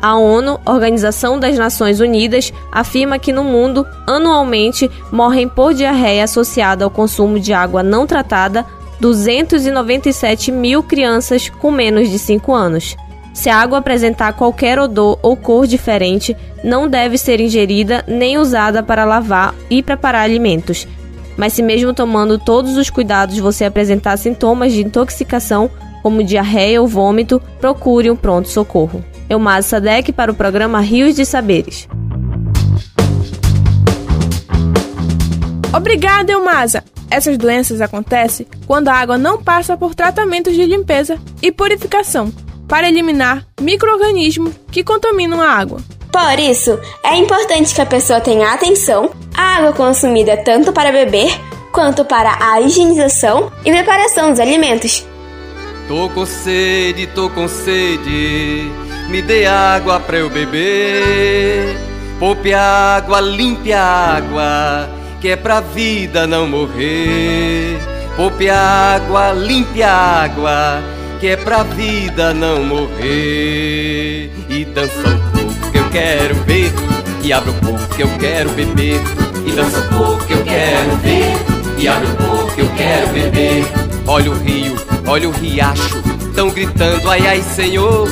A 0.01 0.17
ONU, 0.17 0.59
Organização 0.65 1.39
das 1.39 1.59
Nações 1.59 2.01
Unidas, 2.01 2.53
afirma 2.73 3.19
que 3.19 3.33
no 3.33 3.45
mundo, 3.45 3.87
anualmente, 4.07 4.91
morrem 5.13 5.47
por 5.47 5.75
diarreia 5.75 6.25
associada 6.25 6.85
ao 6.85 6.91
consumo 6.91 7.39
de 7.39 7.53
água 7.53 7.83
não 7.83 8.07
tratada 8.07 8.65
297 8.99 10.51
mil 10.51 10.83
crianças 10.83 11.49
com 11.49 11.71
menos 11.71 12.09
de 12.09 12.19
5 12.19 12.53
anos. 12.53 12.97
Se 13.35 13.49
a 13.49 13.57
água 13.57 13.79
apresentar 13.79 14.33
qualquer 14.33 14.79
odor 14.79 15.19
ou 15.23 15.37
cor 15.37 15.67
diferente, 15.67 16.37
não 16.65 16.89
deve 16.89 17.17
ser 17.17 17.41
ingerida 17.41 18.05
nem 18.07 18.39
usada 18.39 18.83
para 18.83 19.05
lavar 19.05 19.55
e 19.69 19.83
preparar 19.83 20.25
alimentos. 20.25 20.89
Mas 21.37 21.53
se 21.53 21.63
mesmo 21.63 21.95
tomando 21.95 22.39
todos 22.39 22.77
os 22.77 22.91
cuidados 22.91 23.39
você 23.39 23.65
apresentar 23.65 24.17
sintomas 24.17 24.73
de 24.73 24.83
intoxicação, 24.83 25.71
como 26.03 26.25
diarreia 26.25 26.81
ou 26.81 26.89
vômito, 26.89 27.41
procure 27.61 28.11
um 28.11 28.17
pronto 28.17 28.49
socorro. 28.49 29.05
Elmaz 29.31 29.67
Sadek 29.67 30.13
para 30.13 30.33
o 30.33 30.35
programa 30.35 30.81
Rios 30.81 31.15
de 31.15 31.25
Saberes. 31.25 31.89
Obrigada, 35.73 36.33
Elmasa! 36.33 36.83
Essas 37.09 37.39
doenças 37.39 37.81
acontecem 37.81 38.47
quando 38.67 38.89
a 38.89 38.95
água 38.95 39.17
não 39.17 39.43
passa 39.43 39.77
por 39.77 39.95
tratamentos 39.95 40.55
de 40.55 40.67
limpeza 40.67 41.17
e 41.41 41.53
purificação 41.53 42.33
para 42.69 42.89
eliminar 42.89 43.47
micro-organismos 43.61 44.53
que 44.71 44.83
contaminam 44.83 45.41
a 45.41 45.49
água. 45.49 45.81
Por 46.13 46.39
isso, 46.41 46.79
é 47.05 47.17
importante 47.17 47.73
que 47.73 47.81
a 47.81 47.87
pessoa 47.87 48.21
tenha 48.21 48.53
atenção 48.53 49.11
à 49.37 49.59
água 49.59 49.73
consumida 49.73 50.37
tanto 50.37 50.73
para 50.73 50.91
beber 50.91 51.31
quanto 51.73 52.05
para 52.05 52.37
a 52.41 52.61
higienização 52.61 53.51
e 53.65 53.71
preparação 53.71 54.31
dos 54.31 54.41
alimentos. 54.41 55.07
Tô 55.87 56.09
com 56.11 56.27
sede, 56.27 57.07
tô 57.09 57.31
com 57.31 57.49
sede, 57.49 58.71
me 59.11 59.21
dê 59.21 59.47
água 59.47 60.01
pra 60.01 60.19
eu 60.19 60.31
beber. 60.31 61.77
Poupe 62.19 62.55
água, 62.55 63.21
limpe 63.21 63.73
a 63.73 63.83
água, 63.83 64.89
que 65.21 65.29
é 65.29 65.37
pra 65.37 65.61
vida 65.61 66.27
não 66.27 66.47
morrer. 66.47 67.79
Poupe 68.17 68.49
água, 68.49 69.33
limpe 69.33 69.83
a 69.83 69.93
água 69.93 70.83
que 71.21 71.29
é 71.29 71.37
pra 71.37 71.63
vida 71.63 72.33
não 72.33 72.65
morrer. 72.65 74.31
E 74.49 74.65
dança 74.65 75.07
um 75.07 75.31
pouco 75.31 75.71
que 75.71 75.79
eu 75.79 75.91
quero 75.91 76.35
ver, 76.47 76.73
e 77.23 77.33
abre 77.33 77.51
um 77.51 77.61
pouco 77.61 77.95
que 77.95 78.03
eu 78.03 78.09
quero 78.19 78.51
beber. 78.51 79.01
E 79.47 79.53
dança 79.53 79.79
um 79.79 79.99
pouco 79.99 80.25
que 80.25 80.33
eu 80.33 80.43
quero 80.43 80.97
ver, 80.97 81.37
e 81.79 81.87
abre 81.87 82.09
um 82.09 82.15
pouco 82.15 82.55
que 82.55 82.61
eu 82.63 82.71
quero 82.75 83.09
beber. 83.09 83.65
Olha 84.07 84.31
o 84.31 84.35
rio, 84.35 84.75
olha 85.07 85.29
o 85.29 85.33
riacho, 85.33 86.03
tão 86.35 86.49
gritando 86.49 87.11
ai 87.11 87.27
ai 87.27 87.43
senhor. 87.43 88.09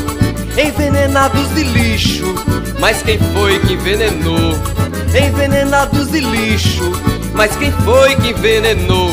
Envenenados 0.58 1.54
de 1.54 1.62
lixo, 1.62 2.34
mas 2.80 3.00
quem 3.00 3.16
foi 3.32 3.60
que 3.60 3.74
envenenou? 3.74 4.58
Envenenados 5.14 6.10
de 6.10 6.18
lixo, 6.18 6.90
mas 7.32 7.54
quem 7.54 7.70
foi 7.70 8.16
que 8.16 8.30
envenenou? 8.30 9.08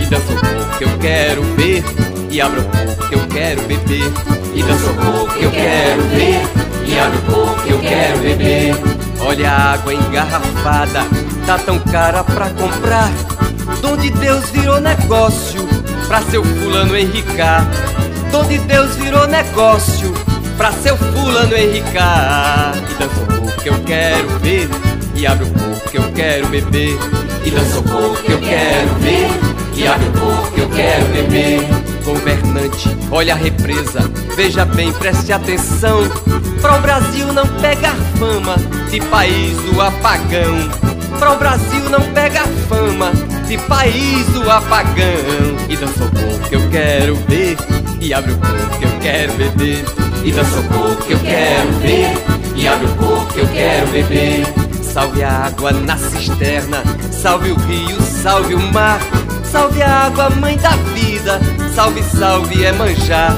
E 0.00 0.06
dança 0.06 0.32
um 0.32 0.36
pouco 0.36 0.78
que 0.78 0.84
eu 0.84 0.98
quero 1.00 1.42
ver 1.56 1.84
e 2.30 2.40
abre 2.40 2.60
um 2.60 2.62
pouco 2.62 3.08
que 3.08 3.14
eu 3.16 3.26
quero 3.26 3.62
beber. 3.62 4.12
E 4.54 4.62
dança 4.62 4.90
um 4.90 5.12
pouco 5.12 5.34
que 5.34 5.42
eu 5.42 5.50
quero 5.50 6.02
ver. 6.02 6.40
E 6.86 6.98
abre 7.00 7.18
um 7.18 7.22
pouco 7.22 7.62
que 7.62 7.70
eu 7.72 7.80
quero 7.80 8.18
beber. 8.20 8.76
Olha 9.18 9.50
a 9.50 9.72
água 9.72 9.94
engarrafada, 9.94 11.00
tá 11.44 11.58
tão 11.58 11.76
cara 11.80 12.22
pra 12.22 12.50
comprar. 12.50 13.10
Donde 13.82 14.10
Deus 14.10 14.48
virou 14.50 14.80
negócio 14.80 15.66
pra 16.06 16.22
seu 16.22 16.44
fulano 16.44 16.96
enricar. 16.96 17.66
Donde 18.30 18.58
Deus 18.58 18.94
virou 18.94 19.26
negócio 19.26 20.14
pra 20.56 20.72
seu 20.72 20.96
fulano 20.96 21.56
enricar. 21.56 22.74
E 22.90 22.94
dança 22.94 23.20
um 23.20 23.26
pouco 23.26 23.62
que 23.62 23.68
eu 23.68 23.80
quero 23.84 24.38
ver. 24.40 24.68
E 25.14 25.26
abre 25.26 25.46
um 25.46 25.52
pouco 25.52 25.90
que 25.90 25.98
eu 25.98 26.12
quero 26.12 26.48
beber. 26.48 26.98
E 27.44 27.50
dança 27.50 27.78
um 27.78 27.82
pouco 27.82 28.22
que 28.22 28.32
eu 28.32 28.40
quero 28.40 28.94
ver. 29.00 29.28
E 29.76 29.86
abre 29.86 30.08
um 30.08 30.12
pouco 30.12 30.52
que 30.52 30.60
eu 30.60 30.68
quero 30.70 31.04
beber 31.06 31.84
governante, 32.04 32.94
olha 33.10 33.32
a 33.32 33.36
represa, 33.36 34.00
veja 34.36 34.64
bem, 34.64 34.92
preste 34.92 35.32
atenção. 35.32 36.02
Para 36.60 36.76
o 36.76 36.80
Brasil 36.80 37.32
não 37.32 37.46
pegar 37.60 37.96
fama 38.18 38.56
de 38.90 39.00
país 39.00 39.56
do 39.62 39.80
apagão. 39.80 40.70
Para 41.18 41.32
o 41.32 41.38
Brasil 41.38 41.90
não 41.90 42.00
pegar 42.12 42.46
fama 42.68 43.10
de 43.46 43.58
país 43.58 44.26
do 44.28 44.50
apagão. 44.50 45.04
E 45.68 45.76
dança 45.76 46.04
o 46.04 46.10
pouco 46.10 46.48
que 46.48 46.56
eu 46.56 46.70
quero 46.70 47.16
ver, 47.28 47.56
e 48.00 48.12
abre 48.12 48.32
o 48.32 48.38
pouco 48.38 48.78
que 48.78 48.84
eu 48.84 48.98
quero 49.00 49.32
beber. 49.34 49.84
E 50.24 50.32
dança 50.32 50.58
o 50.58 50.64
corpo 50.68 51.04
que 51.04 51.12
eu 51.12 51.18
quero 51.20 51.72
ver, 51.80 52.12
e 52.56 52.66
abre 52.66 52.86
o 52.86 52.96
corpo 52.96 53.34
que 53.34 53.40
eu 53.40 53.48
quero 53.48 53.86
beber. 53.88 54.46
Salve 54.82 55.22
a 55.22 55.46
água 55.46 55.72
na 55.72 55.96
cisterna, 55.96 56.82
salve 57.10 57.50
o 57.50 57.56
rio, 57.56 58.00
salve 58.00 58.54
o 58.54 58.72
mar, 58.72 59.00
salve 59.44 59.82
a 59.82 60.06
água, 60.06 60.30
mãe 60.30 60.56
da 60.56 60.70
vida, 60.70 61.40
salve, 61.74 62.02
salve 62.02 62.64
é 62.64 62.72
manjar. 62.72 63.36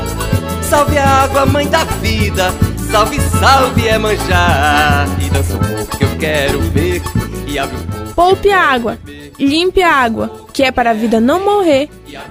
Salve 0.63 0.99
a 0.99 1.09
água, 1.09 1.47
mãe 1.47 1.67
da 1.69 1.85
vida, 1.85 2.53
salve, 2.91 3.21
salve 3.21 3.89
é 3.89 3.99
manjar. 3.99 5.09
E 5.25 5.31
dança 5.31 5.57
o 5.57 5.59
corpo 5.59 5.97
que 5.97 6.05
eu 6.05 6.17
quero 6.19 6.61
ver, 6.71 7.03
e 7.47 7.59
abre 7.59 7.77
o 7.77 7.81
corpo. 7.81 8.15
Poupe 8.15 8.51
a 8.51 8.61
água, 8.61 8.99
limpe 9.39 9.83
a 9.83 9.95
água, 9.95 10.47
que 10.53 10.63
é 10.63 10.71
para 10.71 10.91
a 10.91 10.95
vida 10.95 11.21
não 11.21 11.45
morrer 11.45 11.89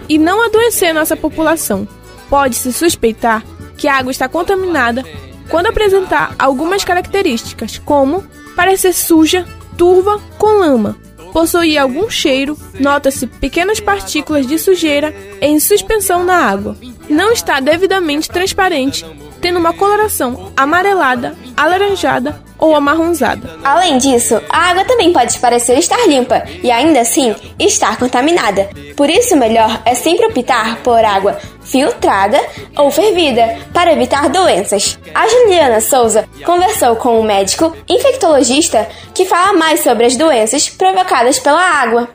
e 0.08 0.18
não 0.18 0.46
adoecer 0.46 0.94
nossa 0.94 1.16
população. 1.16 1.88
Pode-se 2.30 2.72
suspeitar 2.74 3.44
que 3.78 3.88
a 3.88 3.96
água 3.98 4.12
está 4.12 4.28
contaminada 4.28 5.04
quando 5.50 5.68
apresentar 5.68 6.36
algumas 6.40 6.84
características, 6.84 7.78
como 7.78 8.24
parecer 8.56 8.94
suja, 8.94 9.46
turva 9.78 10.20
com 10.38 10.60
lama, 10.60 10.98
possuir 11.32 11.78
algum 11.78 12.10
cheiro, 12.10 12.58
nota-se 12.80 13.28
pequenas 13.28 13.80
partículas 13.80 14.48
de 14.48 14.58
sujeira 14.58 15.14
em 15.42 15.60
suspensão 15.60 16.24
na 16.24 16.38
água, 16.38 16.78
não 17.10 17.32
está 17.32 17.60
devidamente 17.60 18.30
transparente, 18.30 19.06
tendo 19.42 19.60
uma 19.60 19.74
coloração 19.74 20.52
amarelada, 20.56 21.36
alaranjada 21.56 22.45
ou 22.58 22.76
amarronzada. 22.76 23.58
Além 23.64 23.98
disso, 23.98 24.42
a 24.50 24.70
água 24.70 24.86
também 24.86 25.12
pode 25.12 25.38
parecer 25.40 25.78
estar 25.78 26.08
limpa 26.08 26.44
e 26.64 26.72
ainda 26.72 27.02
assim 27.02 27.36
estar 27.60 27.98
contaminada. 27.98 28.70
Por 28.96 29.10
isso, 29.10 29.36
o 29.36 29.38
melhor 29.38 29.82
é 29.86 29.94
sempre 29.94 30.26
optar 30.26 30.78
por 30.78 31.04
água 31.04 31.38
filtrada 31.62 32.40
ou 32.78 32.92
fervida 32.92 33.58
para 33.74 33.92
evitar 33.92 34.30
doenças. 34.30 34.98
A 35.14 35.28
Juliana 35.28 35.82
Souza 35.82 36.28
conversou 36.46 36.96
com 36.96 37.20
um 37.20 37.24
médico 37.24 37.76
infectologista 37.90 38.88
que 39.14 39.26
fala 39.26 39.54
mais 39.54 39.82
sobre 39.82 40.06
as 40.06 40.16
doenças 40.16 40.70
provocadas 40.70 41.40
pela 41.40 41.62
água. 41.62 42.10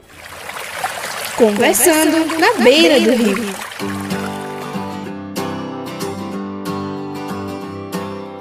Conversando 1.37 2.39
na 2.39 2.63
beira 2.63 3.01
do 3.01 3.11
rio. 3.13 4.00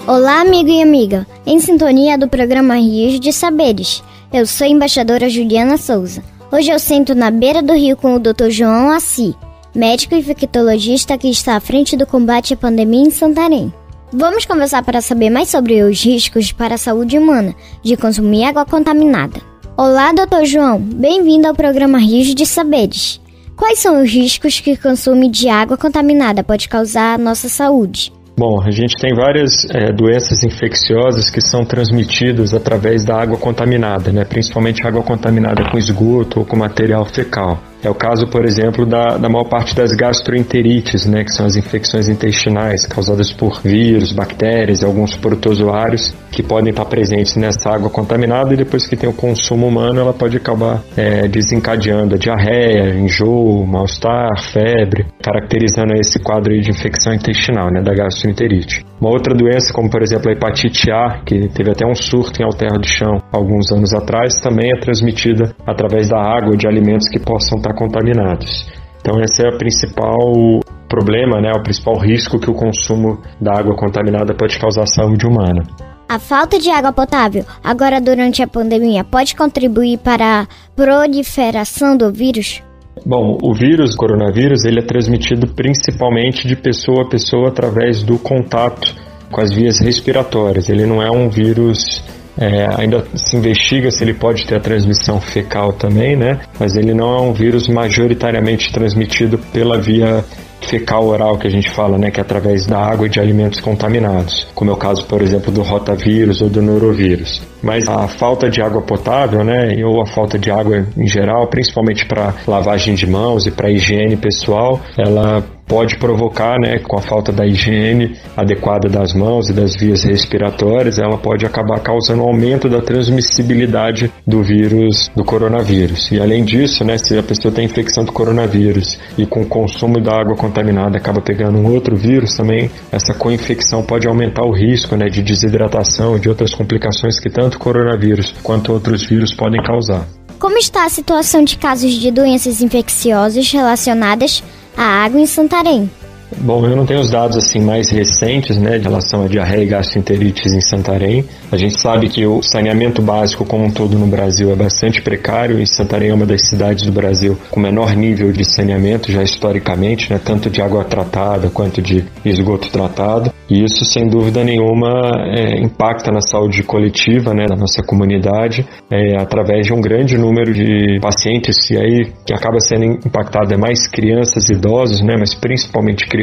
Olá, 0.10 0.42
amigo 0.42 0.72
e 0.72 0.82
amiga, 0.82 1.28
em 1.46 1.60
sintonia 1.60 2.18
do 2.18 2.28
programa 2.28 2.74
Rios 2.74 3.20
de 3.20 3.32
Saberes. 3.32 4.04
Eu 4.34 4.44
sou 4.48 4.66
a 4.66 4.68
embaixadora 4.68 5.30
Juliana 5.30 5.78
Souza. 5.78 6.24
Hoje 6.52 6.72
eu 6.72 6.80
sento 6.80 7.14
na 7.14 7.30
beira 7.30 7.62
do 7.62 7.74
rio 7.74 7.96
com 7.96 8.16
o 8.16 8.20
Dr. 8.20 8.50
João 8.50 8.90
Assi, 8.90 9.36
médico 9.76 10.16
infectologista 10.16 11.16
que 11.16 11.30
está 11.30 11.56
à 11.56 11.60
frente 11.60 11.96
do 11.96 12.08
combate 12.08 12.56
à 12.56 12.58
pandemia 12.58 13.04
em 13.04 13.12
Santarém. 13.12 13.72
Vamos 14.12 14.46
conversar 14.46 14.84
para 14.84 15.00
saber 15.00 15.30
mais 15.30 15.50
sobre 15.50 15.84
os 15.84 16.04
riscos 16.04 16.52
para 16.52 16.74
a 16.74 16.80
saúde 16.80 17.16
humana 17.16 17.54
de 17.84 17.96
consumir 17.96 18.46
água 18.46 18.66
contaminada. 18.66 19.40
Olá, 19.78 20.12
Dr. 20.12 20.44
João, 20.46 20.80
bem-vindo 20.80 21.48
ao 21.48 21.54
programa 21.54 22.00
Rios 22.00 22.34
de 22.34 22.48
Saberes. 22.48 23.22
Quais 23.56 23.78
são 23.78 24.02
os 24.02 24.12
riscos 24.12 24.60
que 24.60 24.72
o 24.72 24.82
consumo 24.82 25.30
de 25.30 25.50
água 25.50 25.78
contaminada 25.78 26.44
pode 26.44 26.68
causar 26.68 27.14
à 27.14 27.18
nossa 27.20 27.48
saúde? 27.48 28.12
Bom, 28.40 28.62
a 28.66 28.72
gente 28.72 28.96
tem 28.96 29.14
várias 29.14 29.66
é, 29.70 29.92
doenças 29.92 30.46
infecciosas 30.46 31.30
que 31.30 31.42
são 31.42 31.66
transmitidas 31.66 32.54
através 32.54 33.04
da 33.04 33.22
água 33.22 33.38
contaminada, 33.38 34.14
né? 34.14 34.24
principalmente 34.24 34.88
água 34.88 35.04
contaminada 35.04 35.70
com 35.70 35.78
esgoto 35.78 36.40
ou 36.40 36.46
com 36.46 36.56
material 36.56 37.04
fecal. 37.04 37.60
É 37.82 37.90
o 37.90 37.96
caso, 37.96 38.28
por 38.28 38.44
exemplo, 38.44 38.86
da, 38.86 39.18
da 39.18 39.30
maior 39.30 39.46
parte 39.46 39.74
das 39.74 39.92
gastroenterites, 39.92 41.06
né, 41.06 41.24
que 41.24 41.32
são 41.32 41.46
as 41.46 41.56
infecções 41.56 42.10
intestinais 42.10 42.86
causadas 42.86 43.32
por 43.32 43.62
vírus, 43.62 44.12
bactérias 44.12 44.82
e 44.82 44.86
alguns 44.86 45.16
protozoários 45.16 46.14
que 46.30 46.44
podem 46.44 46.72
estar 46.72 46.86
presentes 46.86 47.36
nessa 47.38 47.70
água 47.70 47.90
contaminada 47.90 48.54
e 48.54 48.58
depois 48.58 48.86
que 48.86 48.98
tem 48.98 49.10
o 49.10 49.14
consumo 49.14 49.68
humano 49.68 50.02
ela 50.02 50.14
pode 50.14 50.36
acabar 50.36 50.82
é, 50.98 51.28
desencadeando 51.28 52.16
a 52.16 52.18
diarreia, 52.18 52.96
enjoo, 52.96 53.66
mal-estar, 53.66 54.30
febre, 54.52 55.06
caracterizando 55.22 55.94
esse 55.96 56.20
quadro 56.20 56.60
de 56.60 56.70
infecção 56.70 57.14
intestinal, 57.14 57.72
né, 57.72 57.82
da 57.82 57.94
gastroenterite. 57.94 58.86
Uma 59.00 59.12
outra 59.12 59.34
doença, 59.34 59.72
como 59.74 59.90
por 59.90 60.02
exemplo 60.02 60.30
a 60.30 60.34
hepatite 60.34 60.92
A, 60.92 61.22
que 61.26 61.48
teve 61.50 61.72
até 61.72 61.86
um 61.88 61.96
surto 61.96 62.42
em 62.42 62.46
Alterra 62.46 62.78
do 62.78 62.88
Chão 62.88 63.22
alguns 63.32 63.72
anos 63.72 63.94
atrás, 63.94 64.42
também 64.42 64.72
é 64.72 64.80
transmitida 64.80 65.56
através 65.66 66.10
da 66.10 66.20
água 66.20 66.58
de 66.58 66.68
alimentos 66.68 67.08
que 67.08 67.20
possam 67.20 67.58
estar 67.58 67.69
contaminados. 67.74 68.68
Então 69.02 69.20
esse 69.22 69.46
é 69.46 69.50
o 69.50 69.58
principal 69.58 70.60
problema, 70.88 71.40
né, 71.40 71.52
o 71.56 71.64
principal 71.64 71.98
risco 71.98 72.40
que 72.40 72.50
o 72.50 72.54
consumo 72.54 73.20
da 73.40 73.60
água 73.60 73.76
contaminada 73.76 74.34
pode 74.34 74.58
causar 74.60 74.84
à 74.84 74.88
saúde 74.88 75.26
humana. 75.26 75.64
A 76.08 76.18
falta 76.18 76.58
de 76.58 76.72
água 76.72 76.92
potável, 76.92 77.46
agora 77.64 78.02
durante 78.02 78.42
a 78.42 78.48
pandemia, 78.48 79.04
pode 79.04 79.36
contribuir 79.36 80.00
para 80.00 80.42
a 80.42 80.48
proliferação 80.76 81.96
do 81.96 82.12
vírus? 82.12 82.64
Bom, 83.06 83.38
o 83.42 83.54
vírus, 83.54 83.94
o 83.94 83.98
coronavírus, 83.98 84.66
ele 84.66 84.80
é 84.80 84.84
transmitido 84.84 85.48
principalmente 85.54 86.48
de 86.48 86.56
pessoa 86.56 87.04
a 87.04 87.10
pessoa 87.10 87.50
através 87.50 88.02
do 88.02 88.18
contato 88.18 88.96
com 89.32 89.40
as 89.40 89.54
vias 89.54 89.80
respiratórias. 89.80 90.68
Ele 90.68 90.86
não 90.86 91.02
é 91.02 91.12
um 91.12 91.30
vírus 91.30 92.04
é, 92.40 92.82
ainda 92.82 93.06
se 93.16 93.36
investiga 93.36 93.92
se 93.92 94.04
ele 94.04 94.14
pode 94.14 94.46
ter 94.46 94.56
a 94.56 94.60
transmissão 94.60 95.20
fecal 95.20 95.74
também, 95.74 96.16
né? 96.16 96.40
Mas 96.58 96.78
ele 96.78 96.94
não 96.94 97.18
é 97.18 97.22
um 97.22 97.34
vírus 97.34 97.68
majoritariamente 97.68 98.72
transmitido 98.72 99.38
pela 99.38 99.78
via 99.78 100.24
fecal 100.62 101.06
oral 101.08 101.38
que 101.38 101.48
a 101.48 101.50
gente 101.50 101.70
fala, 101.70 101.98
né, 101.98 102.12
que 102.12 102.20
é 102.20 102.24
através 102.24 102.66
da 102.66 102.78
água 102.78 103.08
e 103.08 103.10
de 103.10 103.20
alimentos 103.20 103.60
contaminados, 103.60 104.48
como 104.54 104.70
é 104.70 104.74
o 104.74 104.78
caso, 104.78 105.06
por 105.06 105.22
exemplo, 105.22 105.52
do 105.52 105.62
rotavírus 105.62 106.42
ou 106.42 106.50
do 106.50 106.62
norovírus. 106.62 107.42
Mas 107.62 107.88
a 107.88 108.08
falta 108.08 108.50
de 108.50 108.62
água 108.62 108.82
potável, 108.82 109.44
né, 109.44 109.84
ou 109.84 110.02
a 110.02 110.06
falta 110.06 110.38
de 110.38 110.52
água 110.52 110.86
em 110.98 111.08
geral, 111.08 111.48
principalmente 111.48 112.06
para 112.06 112.34
lavagem 112.48 112.94
de 112.94 113.08
mãos 113.08 113.46
e 113.48 113.52
para 113.52 113.72
higiene 113.72 114.18
pessoal, 114.18 114.80
ela 114.98 115.44
pode 115.70 115.98
provocar, 115.98 116.58
né, 116.60 116.80
com 116.80 116.98
a 116.98 117.02
falta 117.02 117.32
da 117.32 117.46
higiene 117.46 118.18
adequada 118.36 118.90
das 118.90 119.14
mãos 119.14 119.50
e 119.50 119.54
das 119.54 119.76
vias 119.76 120.04
respiratórias, 120.04 120.98
ela 120.98 121.18
pode 121.18 121.46
acabar 121.46 121.80
causando 121.80 122.24
um 122.24 122.28
aumento 122.28 122.68
da 122.68 122.82
transmissibilidade 122.82 124.12
do 124.26 124.42
vírus 124.42 125.12
do 125.16 125.24
coronavírus. 125.24 126.12
E 126.12 126.20
além 126.20 126.44
disso, 126.44 126.84
né, 126.84 126.98
se 126.98 127.16
a 127.16 127.22
pessoa 127.22 127.54
tem 127.54 127.66
infecção 127.66 128.04
do 128.04 128.12
coronavírus 128.12 129.00
e 129.16 129.28
com 129.28 129.42
o 129.42 129.46
consumo 129.46 130.02
da 130.02 130.20
água 130.20 130.36
contaminada 130.36 130.98
acaba 130.98 131.22
pegando 131.22 131.60
um 131.60 131.72
outro 131.72 131.96
vírus 131.96 132.36
também, 132.36 132.72
essa 132.92 133.14
co-infecção 133.14 133.84
pode 133.84 134.08
aumentar 134.08 134.44
o 134.44 134.52
risco, 134.52 134.96
né, 134.96 135.06
de 135.06 135.22
desidratação 135.22 136.18
e 136.18 136.20
de 136.20 136.28
outras 136.28 136.52
complicações 136.52 137.20
que 137.20 137.30
tanto 137.30 137.58
o 137.58 137.60
coronavírus 137.60 138.34
quanto 138.42 138.74
outros 138.74 139.08
vírus 139.08 139.36
podem 139.36 139.62
causar. 139.62 140.08
Como 140.40 140.58
está 140.58 140.86
a 140.86 140.90
situação 140.90 141.44
de 141.44 141.58
casos 141.58 141.92
de 141.92 142.10
doenças 142.10 142.62
infecciosas 142.62 143.52
relacionadas 143.52 144.42
à 144.80 145.04
água 145.04 145.20
em 145.20 145.26
Santarém? 145.26 145.92
Bom, 146.38 146.64
eu 146.66 146.76
não 146.76 146.86
tenho 146.86 147.00
os 147.00 147.10
dados 147.10 147.36
assim 147.38 147.60
mais 147.60 147.90
recentes, 147.90 148.58
né, 148.58 148.78
de 148.78 148.84
relação 148.84 149.24
à 149.24 149.28
diarreia 149.28 149.64
e 149.64 149.66
gastroenterites 149.66 150.54
em 150.54 150.62
Santarém. 150.62 151.26
A 151.52 151.58
gente 151.58 151.80
sabe 151.80 152.08
que 152.08 152.26
o 152.26 152.42
saneamento 152.44 153.02
básico 153.02 153.44
como 153.44 153.66
um 153.66 153.72
todo 153.72 153.98
no 153.98 154.06
Brasil 154.06 154.52
é 154.52 154.56
bastante 154.56 155.02
precário 155.02 155.60
e 155.60 155.66
Santarém 155.66 156.12
é 156.12 156.14
uma 156.14 156.28
das 156.28 156.48
cidades 156.48 156.86
do 156.86 156.92
Brasil 156.92 157.36
com 157.50 157.60
menor 157.60 157.96
nível 157.96 158.32
de 158.32 158.46
saneamento 158.46 159.12
já 159.12 159.24
historicamente, 159.24 160.14
né, 160.14 160.20
tanto 160.24 160.50
de 160.50 160.62
água 160.62 160.84
tratada 160.84 161.50
quanto 161.50 161.82
de 161.82 162.06
esgoto 162.24 162.70
tratado. 162.70 163.34
E 163.50 163.64
isso, 163.64 163.84
sem 163.84 164.08
dúvida 164.08 164.44
nenhuma, 164.44 165.12
é, 165.36 165.60
impacta 165.60 166.12
na 166.12 166.22
saúde 166.22 166.62
coletiva 166.62 167.34
né, 167.34 167.48
da 167.48 167.56
nossa 167.56 167.82
comunidade 167.82 168.64
é, 168.92 169.20
através 169.20 169.66
de 169.66 169.74
um 169.74 169.82
grande 169.82 170.16
número 170.16 170.54
de 170.54 171.00
pacientes, 171.02 171.72
e 171.72 171.78
aí 171.78 172.12
que 172.24 172.34
acaba 172.34 172.60
sendo 172.60 172.86
impactado 172.86 173.52
é 173.52 173.58
mais 173.58 173.88
crianças 173.88 174.48
idosos, 174.50 175.02
né, 175.02 175.16
mas 175.18 175.34
principalmente 175.34 176.06
crianças 176.06 176.19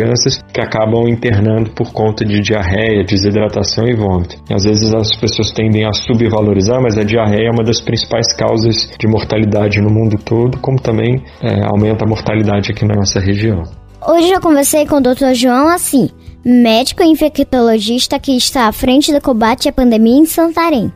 que 0.53 0.61
acabam 0.61 1.09
internando 1.09 1.71
por 1.71 1.93
conta 1.93 2.25
de 2.25 2.41
diarreia, 2.41 3.05
desidratação 3.05 3.87
e 3.87 3.95
vômito. 3.95 4.37
E 4.51 4.55
às 4.55 4.65
vezes 4.65 4.93
as 4.95 5.17
pessoas 5.17 5.51
tendem 5.53 5.87
a 5.87 5.93
subvalorizar, 5.93 6.81
mas 6.83 6.97
a 6.99 7.05
diarreia 7.05 7.49
é 7.49 7.51
uma 7.51 7.65
das 7.65 7.81
principais 7.81 8.33
causas 8.33 8.91
de 8.99 9.07
mortalidade 9.07 9.81
no 9.81 9.91
mundo 9.91 10.17
todo, 10.25 10.59
como 10.59 10.81
também 10.81 11.23
é, 11.43 11.65
aumenta 11.65 12.05
a 12.05 12.09
mortalidade 12.09 12.73
aqui 12.73 12.85
na 12.85 12.95
nossa 12.95 13.21
região. 13.21 13.63
Hoje 14.07 14.31
eu 14.31 14.41
conversei 14.41 14.87
com 14.87 14.97
o 14.97 15.01
Dr. 15.01 15.35
João 15.35 15.69
assim 15.69 16.11
médico 16.49 17.03
infectologista 17.03 18.21
que 18.21 18.37
está 18.37 18.69
à 18.69 18.73
frente 18.73 19.13
do 19.13 19.21
combate 19.21 19.69
à 19.69 19.73
pandemia 19.73 20.21
em 20.21 20.25
Santarém. 20.25 20.93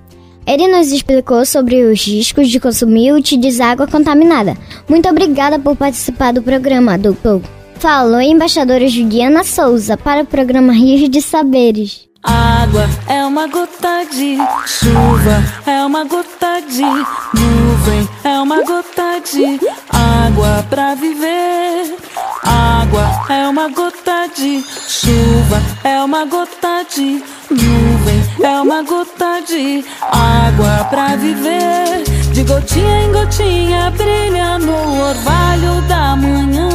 Ele 0.47 0.69
nos 0.69 0.93
explicou 0.93 1.45
sobre 1.45 1.83
os 1.83 2.07
riscos 2.07 2.49
de 2.49 2.61
consumir 2.61 3.09
e 3.09 3.13
utilizar 3.13 3.71
água 3.71 3.89
contaminada. 3.89 4.57
Muito 4.89 5.09
obrigada 5.09 5.59
por 5.59 5.75
participar 5.75 6.33
do 6.33 6.41
programa, 6.41 6.97
doutor. 6.97 7.43
Falou 7.81 8.21
embaixadora 8.21 8.87
Juliana 8.89 9.43
Souza 9.43 9.97
para 9.97 10.21
o 10.21 10.27
programa 10.27 10.71
Rios 10.71 11.09
de 11.09 11.23
Saberes. 11.23 12.07
Água 12.23 12.87
é 13.09 13.25
uma 13.25 13.47
gota 13.47 14.05
de 14.05 14.37
chuva, 14.67 15.43
é 15.67 15.83
uma 15.87 16.05
gota 16.05 16.61
de 16.69 16.83
nuvem, 16.83 18.07
é 18.23 18.39
uma 18.39 18.63
gota 18.65 19.19
de 19.25 19.59
água 19.89 20.63
para 20.69 20.95
viver. 20.95 21.97
Água 22.45 23.25
é 23.31 23.49
uma 23.49 23.69
gota 23.71 24.29
de 24.37 24.63
chuva, 24.87 25.63
é 25.83 26.03
uma 26.03 26.27
gota 26.27 26.85
de 26.95 27.25
nuvem, 27.51 28.45
é 28.45 28.61
uma 28.61 28.83
gota 28.83 29.41
de 29.49 29.83
água 30.03 30.85
pra 30.91 31.17
viver. 31.17 32.05
De 32.35 32.43
gotinha 32.45 33.05
em 33.05 33.13
gotinha 33.13 33.91
brilha 33.93 34.59
no 34.59 35.09
orvalho 35.09 35.81
da 35.89 36.15
manhã. 36.15 36.69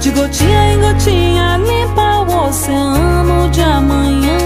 De 0.00 0.10
gotinha 0.10 0.72
em 0.72 0.80
gotinha 0.80 1.56
limpa 1.58 2.20
o 2.20 2.48
oceano 2.48 3.50
de 3.50 3.60
amanhã. 3.60 4.38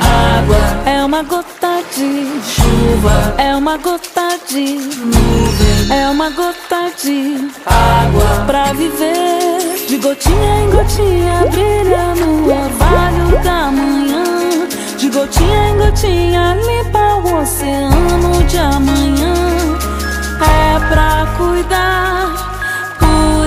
Água 0.00 0.90
é 0.90 1.04
uma 1.04 1.22
gota 1.22 1.82
de 1.94 2.26
chuva, 2.42 3.34
é 3.38 3.56
uma 3.56 3.76
gota 3.78 4.38
de 4.48 4.74
nuvem, 4.74 5.98
é 5.98 6.08
uma 6.08 6.30
gota 6.30 6.92
de 7.02 7.50
água 7.66 8.44
pra 8.46 8.72
viver. 8.72 9.86
De 9.88 9.96
gotinha 9.98 10.60
em 10.60 10.70
gotinha 10.70 11.46
brilha 11.50 12.14
no 12.14 12.44
orvalho 12.44 13.42
da 13.42 13.70
manhã. 13.70 14.24
De 14.98 15.08
gotinha 15.08 15.68
em 15.70 15.76
gotinha 15.78 16.56
limpa 16.66 17.16
o 17.16 17.40
oceano 17.40 18.44
de 18.44 18.58
amanhã. 18.58 19.34
É 20.40 20.78
pra 20.88 21.26
cuidar, 21.36 22.51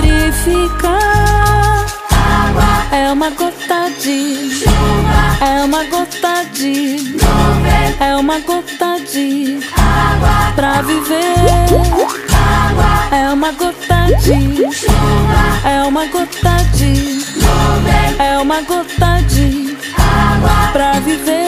purificar. 0.06 1.86
Água 2.10 2.96
é 2.96 3.12
uma 3.12 3.30
gota 3.30 3.90
de 4.00 4.50
chuva, 4.50 5.44
é 5.44 5.64
uma 5.64 5.84
gota 5.84 6.44
de 6.52 6.98
nuvem, 7.12 7.96
é 8.00 8.16
uma 8.16 8.38
gota 8.40 9.00
de 9.10 9.60
água 9.76 10.52
pra 10.54 10.82
viver. 10.82 11.34
Água 12.68 13.16
é 13.16 13.30
uma 13.30 13.52
gota 13.52 14.06
de 14.22 14.72
chuva, 14.72 15.68
é 15.68 15.82
uma 15.82 16.06
gota 16.06 16.56
de 16.74 17.24
nuvem, 17.34 18.16
é 18.18 18.38
uma 18.38 18.60
gota 18.62 19.22
de 19.28 19.76
água 19.98 20.72
pra 20.72 20.92
viver. 21.00 21.46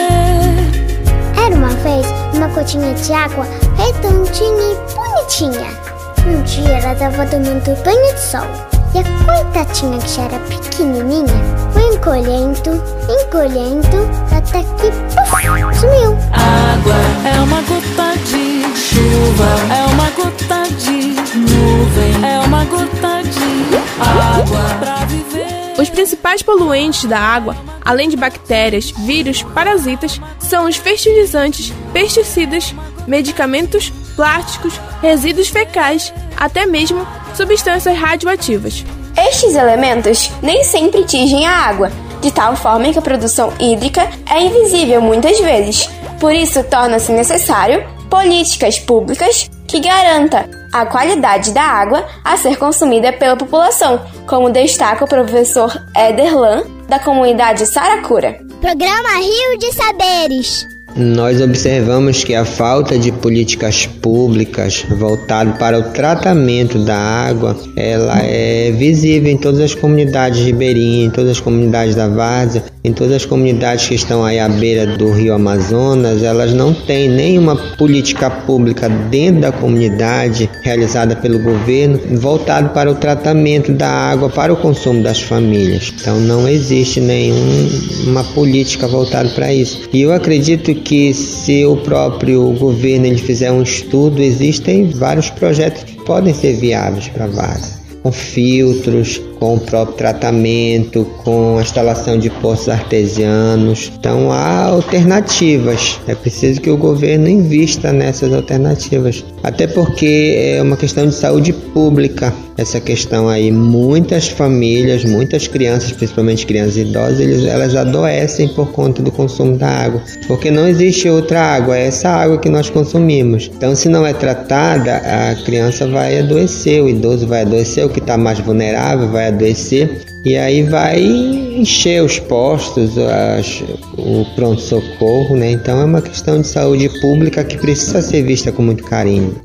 Era 1.45 1.55
uma 1.55 1.69
vez 1.69 2.05
uma 2.33 2.47
gotinha 2.47 2.93
de 2.93 3.13
água 3.13 3.47
redondinha 3.77 4.73
e 4.73 4.93
bonitinha. 4.93 5.88
Um 6.27 6.41
dia 6.43 6.77
ela 6.77 6.95
tava 6.95 7.25
tomando 7.25 7.83
banho 7.83 8.13
de 8.13 8.19
sol. 8.19 8.47
E 8.93 8.99
a 8.99 9.03
coitadinha 9.25 9.99
que 9.99 10.09
já 10.09 10.23
era 10.23 10.39
pequenininha 10.39 11.33
foi 11.71 11.83
encolhendo, 11.95 12.83
encolhendo, 13.07 14.09
até 14.35 14.63
que 14.63 14.91
puf, 14.91 15.79
sumiu. 15.79 16.17
Água 16.33 16.95
é 17.23 17.39
uma 17.39 17.61
gota 17.61 18.17
de 18.25 18.63
chuva, 18.75 19.49
é 19.71 19.85
uma 19.91 20.09
gota 20.09 20.63
de 20.77 21.37
nuvem, 21.37 22.25
é 22.27 22.39
uma 22.39 22.65
gota 22.65 23.21
de 23.23 23.77
água 24.01 24.77
pra 24.79 25.05
viver. 25.05 25.79
Os 25.79 25.89
principais 25.89 26.41
poluentes 26.41 27.05
da 27.05 27.19
água, 27.19 27.55
além 27.85 28.09
de 28.09 28.17
bactérias, 28.17 28.91
vírus, 28.91 29.43
parasitas, 29.43 30.19
são 30.39 30.65
os 30.67 30.75
fertilizantes, 30.77 31.71
pesticidas, 31.93 32.73
medicamentos, 33.07 33.93
plásticos, 34.19 34.73
resíduos 35.01 35.47
fecais, 35.47 36.13
até 36.35 36.65
mesmo 36.65 37.07
substâncias 37.33 37.97
radioativas. 37.97 38.83
Estes 39.17 39.55
elementos 39.55 40.29
nem 40.41 40.61
sempre 40.65 41.03
atingem 41.03 41.47
a 41.47 41.51
água, 41.53 41.89
de 42.19 42.29
tal 42.29 42.53
forma 42.53 42.91
que 42.91 42.99
a 42.99 43.01
produção 43.01 43.53
hídrica 43.57 44.09
é 44.29 44.41
invisível 44.43 44.99
muitas 45.01 45.39
vezes. 45.39 45.89
Por 46.19 46.35
isso, 46.35 46.61
torna-se 46.65 47.13
necessário 47.13 47.81
políticas 48.09 48.77
públicas 48.77 49.49
que 49.65 49.79
garanta 49.79 50.49
a 50.73 50.85
qualidade 50.85 51.53
da 51.53 51.63
água 51.63 52.05
a 52.21 52.35
ser 52.35 52.57
consumida 52.57 53.13
pela 53.13 53.37
população, 53.37 54.01
como 54.27 54.49
destaca 54.49 55.05
o 55.05 55.07
professor 55.07 55.71
Ederlan, 55.95 56.63
da 56.89 56.99
comunidade 56.99 57.65
Saracura. 57.65 58.37
Programa 58.59 59.17
Rio 59.19 59.57
de 59.59 59.71
Saberes. 59.73 60.78
Nós 60.95 61.41
observamos 61.41 62.23
que 62.23 62.33
a 62.33 62.43
falta 62.43 62.97
de 62.97 63.11
políticas 63.11 63.85
públicas 63.85 64.85
voltado 64.89 65.53
para 65.53 65.79
o 65.79 65.83
tratamento 65.91 66.79
da 66.79 66.97
água, 66.97 67.55
ela 67.75 68.19
é 68.19 68.71
visível 68.71 69.31
em 69.31 69.37
todas 69.37 69.59
as 69.59 69.75
comunidades 69.75 70.43
ribeirinhas, 70.43 71.07
em 71.07 71.11
todas 71.11 71.31
as 71.31 71.39
comunidades 71.39 71.95
da 71.95 72.07
várzea, 72.07 72.63
em 72.83 72.93
todas 72.93 73.13
as 73.13 73.25
comunidades 73.25 73.87
que 73.87 73.95
estão 73.95 74.23
aí 74.23 74.39
à 74.39 74.47
beira 74.47 74.87
do 74.97 75.11
Rio 75.11 75.33
Amazonas, 75.33 76.23
elas 76.23 76.53
não 76.53 76.73
têm 76.73 77.09
nenhuma 77.09 77.55
política 77.55 78.29
pública 78.29 78.87
dentro 78.87 79.41
da 79.41 79.51
comunidade 79.51 80.49
realizada 80.63 81.15
pelo 81.15 81.39
governo 81.39 81.99
voltado 82.17 82.69
para 82.69 82.89
o 82.89 82.95
tratamento 82.95 83.73
da 83.73 83.89
água 83.89 84.29
para 84.29 84.53
o 84.53 84.57
consumo 84.57 85.03
das 85.03 85.21
famílias. 85.21 85.93
Então 85.99 86.19
não 86.21 86.47
existe 86.47 87.01
nenhuma 87.01 88.23
política 88.33 88.87
voltada 88.87 89.29
para 89.29 89.53
isso. 89.53 89.89
E 89.91 90.01
eu 90.01 90.13
acredito 90.13 90.73
que 90.73 91.13
se 91.13 91.65
o 91.65 91.75
próprio 91.77 92.53
governo 92.53 93.07
ele 93.07 93.17
fizer 93.17 93.51
um 93.51 93.61
estudo, 93.61 94.21
existem 94.21 94.89
vários 94.91 95.29
projetos 95.29 95.83
que 95.83 95.95
podem 96.05 96.33
ser 96.33 96.53
viáveis 96.53 97.09
para 97.09 97.27
várzea 97.27 97.79
com 98.01 98.11
filtros, 98.11 99.21
com 99.39 99.55
o 99.55 99.59
próprio 99.59 99.95
tratamento, 99.95 101.05
com 101.23 101.57
a 101.57 101.61
instalação 101.61 102.17
de 102.19 102.29
poços 102.29 102.69
artesianos. 102.69 103.91
Então 103.97 104.31
há 104.31 104.65
alternativas. 104.65 105.99
É 106.07 106.15
preciso 106.15 106.61
que 106.61 106.69
o 106.69 106.77
governo 106.77 107.27
invista 107.27 107.93
nessas 107.93 108.33
alternativas. 108.33 109.23
Até 109.41 109.67
porque 109.67 110.35
é 110.37 110.61
uma 110.61 110.75
questão 110.75 111.07
de 111.07 111.15
saúde 111.15 111.53
pública. 111.53 112.33
Essa 112.57 112.81
questão 112.81 113.29
aí, 113.29 113.51
muitas 113.51 114.27
famílias, 114.27 115.05
muitas 115.05 115.47
crianças, 115.47 115.93
principalmente 115.93 116.45
crianças 116.45 116.75
idosas, 116.75 117.21
eles, 117.21 117.45
elas 117.45 117.73
adoecem 117.73 118.49
por 118.49 118.71
conta 118.73 119.01
do 119.01 119.11
consumo 119.13 119.55
da 119.55 119.69
água, 119.69 120.01
porque 120.27 120.51
não 120.51 120.67
existe 120.67 121.07
outra 121.07 121.41
água, 121.41 121.77
é 121.77 121.87
essa 121.87 122.09
água 122.09 122.37
que 122.37 122.49
nós 122.49 122.69
consumimos. 122.69 123.49
Então, 123.55 123.73
se 123.75 123.87
não 123.87 124.05
é 124.05 124.11
tratada, 124.11 124.97
a 124.97 125.35
criança 125.45 125.87
vai 125.87 126.19
adoecer, 126.19 126.83
o 126.83 126.89
idoso 126.89 127.25
vai 127.25 127.43
adoecer, 127.43 127.85
o 127.85 127.89
que 127.89 127.99
está 127.99 128.17
mais 128.17 128.39
vulnerável 128.39 129.07
vai 129.07 129.28
adoecer 129.29 130.05
e 130.25 130.35
aí 130.35 130.63
vai 130.63 131.01
encher 131.01 132.03
os 132.03 132.19
postos, 132.19 132.97
as, 132.97 133.63
o 133.97 134.25
pronto-socorro, 134.35 135.35
né? 135.35 135.51
Então 135.51 135.81
é 135.81 135.85
uma 135.85 136.01
questão 136.01 136.41
de 136.41 136.47
saúde 136.47 136.89
pública 136.99 137.43
que 137.43 137.57
precisa 137.57 138.01
ser 138.01 138.23
vista 138.23 138.51
com 138.51 138.61
muito 138.61 138.83
carinho. 138.83 139.39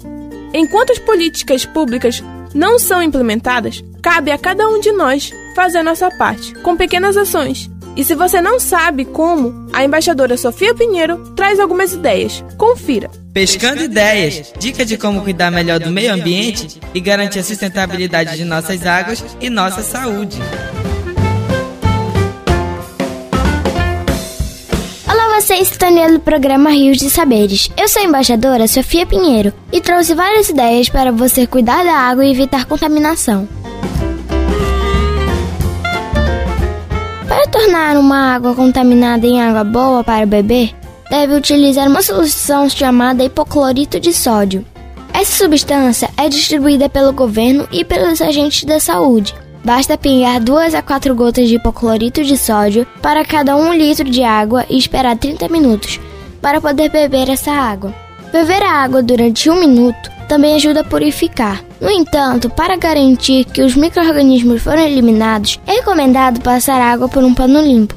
Enquanto 0.52 0.92
as 0.92 0.98
políticas 0.98 1.64
públicas 1.64 2.22
não 2.54 2.78
são 2.78 3.02
implementadas, 3.02 3.84
cabe 4.02 4.30
a 4.30 4.38
cada 4.38 4.68
um 4.68 4.80
de 4.80 4.92
nós 4.92 5.32
fazer 5.54 5.78
a 5.78 5.84
nossa 5.84 6.10
parte, 6.10 6.54
com 6.56 6.76
pequenas 6.76 7.16
ações. 7.16 7.70
E 7.96 8.02
se 8.02 8.14
você 8.14 8.40
não 8.40 8.58
sabe 8.58 9.04
como, 9.04 9.68
a 9.72 9.84
embaixadora 9.84 10.36
Sofia 10.36 10.74
Pinheiro 10.74 11.18
traz 11.36 11.60
algumas 11.60 11.92
ideias. 11.92 12.44
Confira. 12.58 13.08
Pescando 13.32 13.82
Ideias 13.82 14.52
dica 14.58 14.84
de 14.84 14.96
como 14.96 15.22
cuidar 15.22 15.50
melhor 15.50 15.78
do 15.78 15.90
meio 15.90 16.12
ambiente 16.12 16.80
e 16.92 17.00
garantir 17.00 17.38
a 17.38 17.44
sustentabilidade 17.44 18.36
de 18.36 18.44
nossas 18.44 18.84
águas 18.84 19.24
e 19.40 19.48
nossa 19.48 19.82
saúde. 19.82 20.38
Olá, 25.08 25.40
você 25.40 25.54
está 25.54 25.88
no 25.90 26.18
programa 26.18 26.70
Rios 26.70 26.98
de 26.98 27.10
Saberes. 27.10 27.70
Eu 27.76 27.88
sou 27.88 28.02
a 28.02 28.04
embaixadora 28.04 28.66
Sofia 28.66 29.06
Pinheiro 29.06 29.52
e 29.72 29.80
trouxe 29.80 30.14
várias 30.14 30.48
ideias 30.48 30.88
para 30.88 31.12
você 31.12 31.46
cuidar 31.46 31.84
da 31.84 31.96
água 31.96 32.24
e 32.24 32.32
evitar 32.32 32.64
contaminação. 32.66 33.48
Tornar 37.54 37.96
uma 37.96 38.34
água 38.34 38.52
contaminada 38.52 39.24
em 39.24 39.40
água 39.40 39.62
boa 39.62 40.02
para 40.02 40.26
beber, 40.26 40.74
deve 41.08 41.36
utilizar 41.36 41.86
uma 41.86 42.02
solução 42.02 42.68
chamada 42.68 43.22
hipoclorito 43.22 44.00
de 44.00 44.12
sódio. 44.12 44.66
Essa 45.12 45.44
substância 45.44 46.10
é 46.16 46.28
distribuída 46.28 46.88
pelo 46.88 47.12
governo 47.12 47.68
e 47.70 47.84
pelos 47.84 48.20
agentes 48.20 48.64
da 48.64 48.80
saúde. 48.80 49.32
Basta 49.64 49.96
pingar 49.96 50.40
2 50.40 50.74
a 50.74 50.82
4 50.82 51.14
gotas 51.14 51.48
de 51.48 51.54
hipoclorito 51.54 52.24
de 52.24 52.36
sódio 52.36 52.84
para 53.00 53.24
cada 53.24 53.54
1 53.54 53.72
litro 53.74 54.10
de 54.10 54.24
água 54.24 54.66
e 54.68 54.76
esperar 54.76 55.16
30 55.16 55.48
minutos 55.48 56.00
para 56.42 56.60
poder 56.60 56.90
beber 56.90 57.28
essa 57.28 57.52
água. 57.52 57.94
Beber 58.34 58.64
a 58.64 58.82
água 58.82 59.00
durante 59.00 59.48
um 59.48 59.60
minuto 59.60 60.10
também 60.28 60.56
ajuda 60.56 60.80
a 60.80 60.84
purificar. 60.84 61.62
No 61.80 61.88
entanto, 61.88 62.50
para 62.50 62.76
garantir 62.76 63.44
que 63.44 63.62
os 63.62 63.76
micro-organismos 63.76 64.60
foram 64.60 64.82
eliminados, 64.82 65.60
é 65.64 65.74
recomendado 65.74 66.40
passar 66.40 66.80
água 66.80 67.08
por 67.08 67.22
um 67.22 67.32
pano 67.32 67.62
limpo 67.62 67.94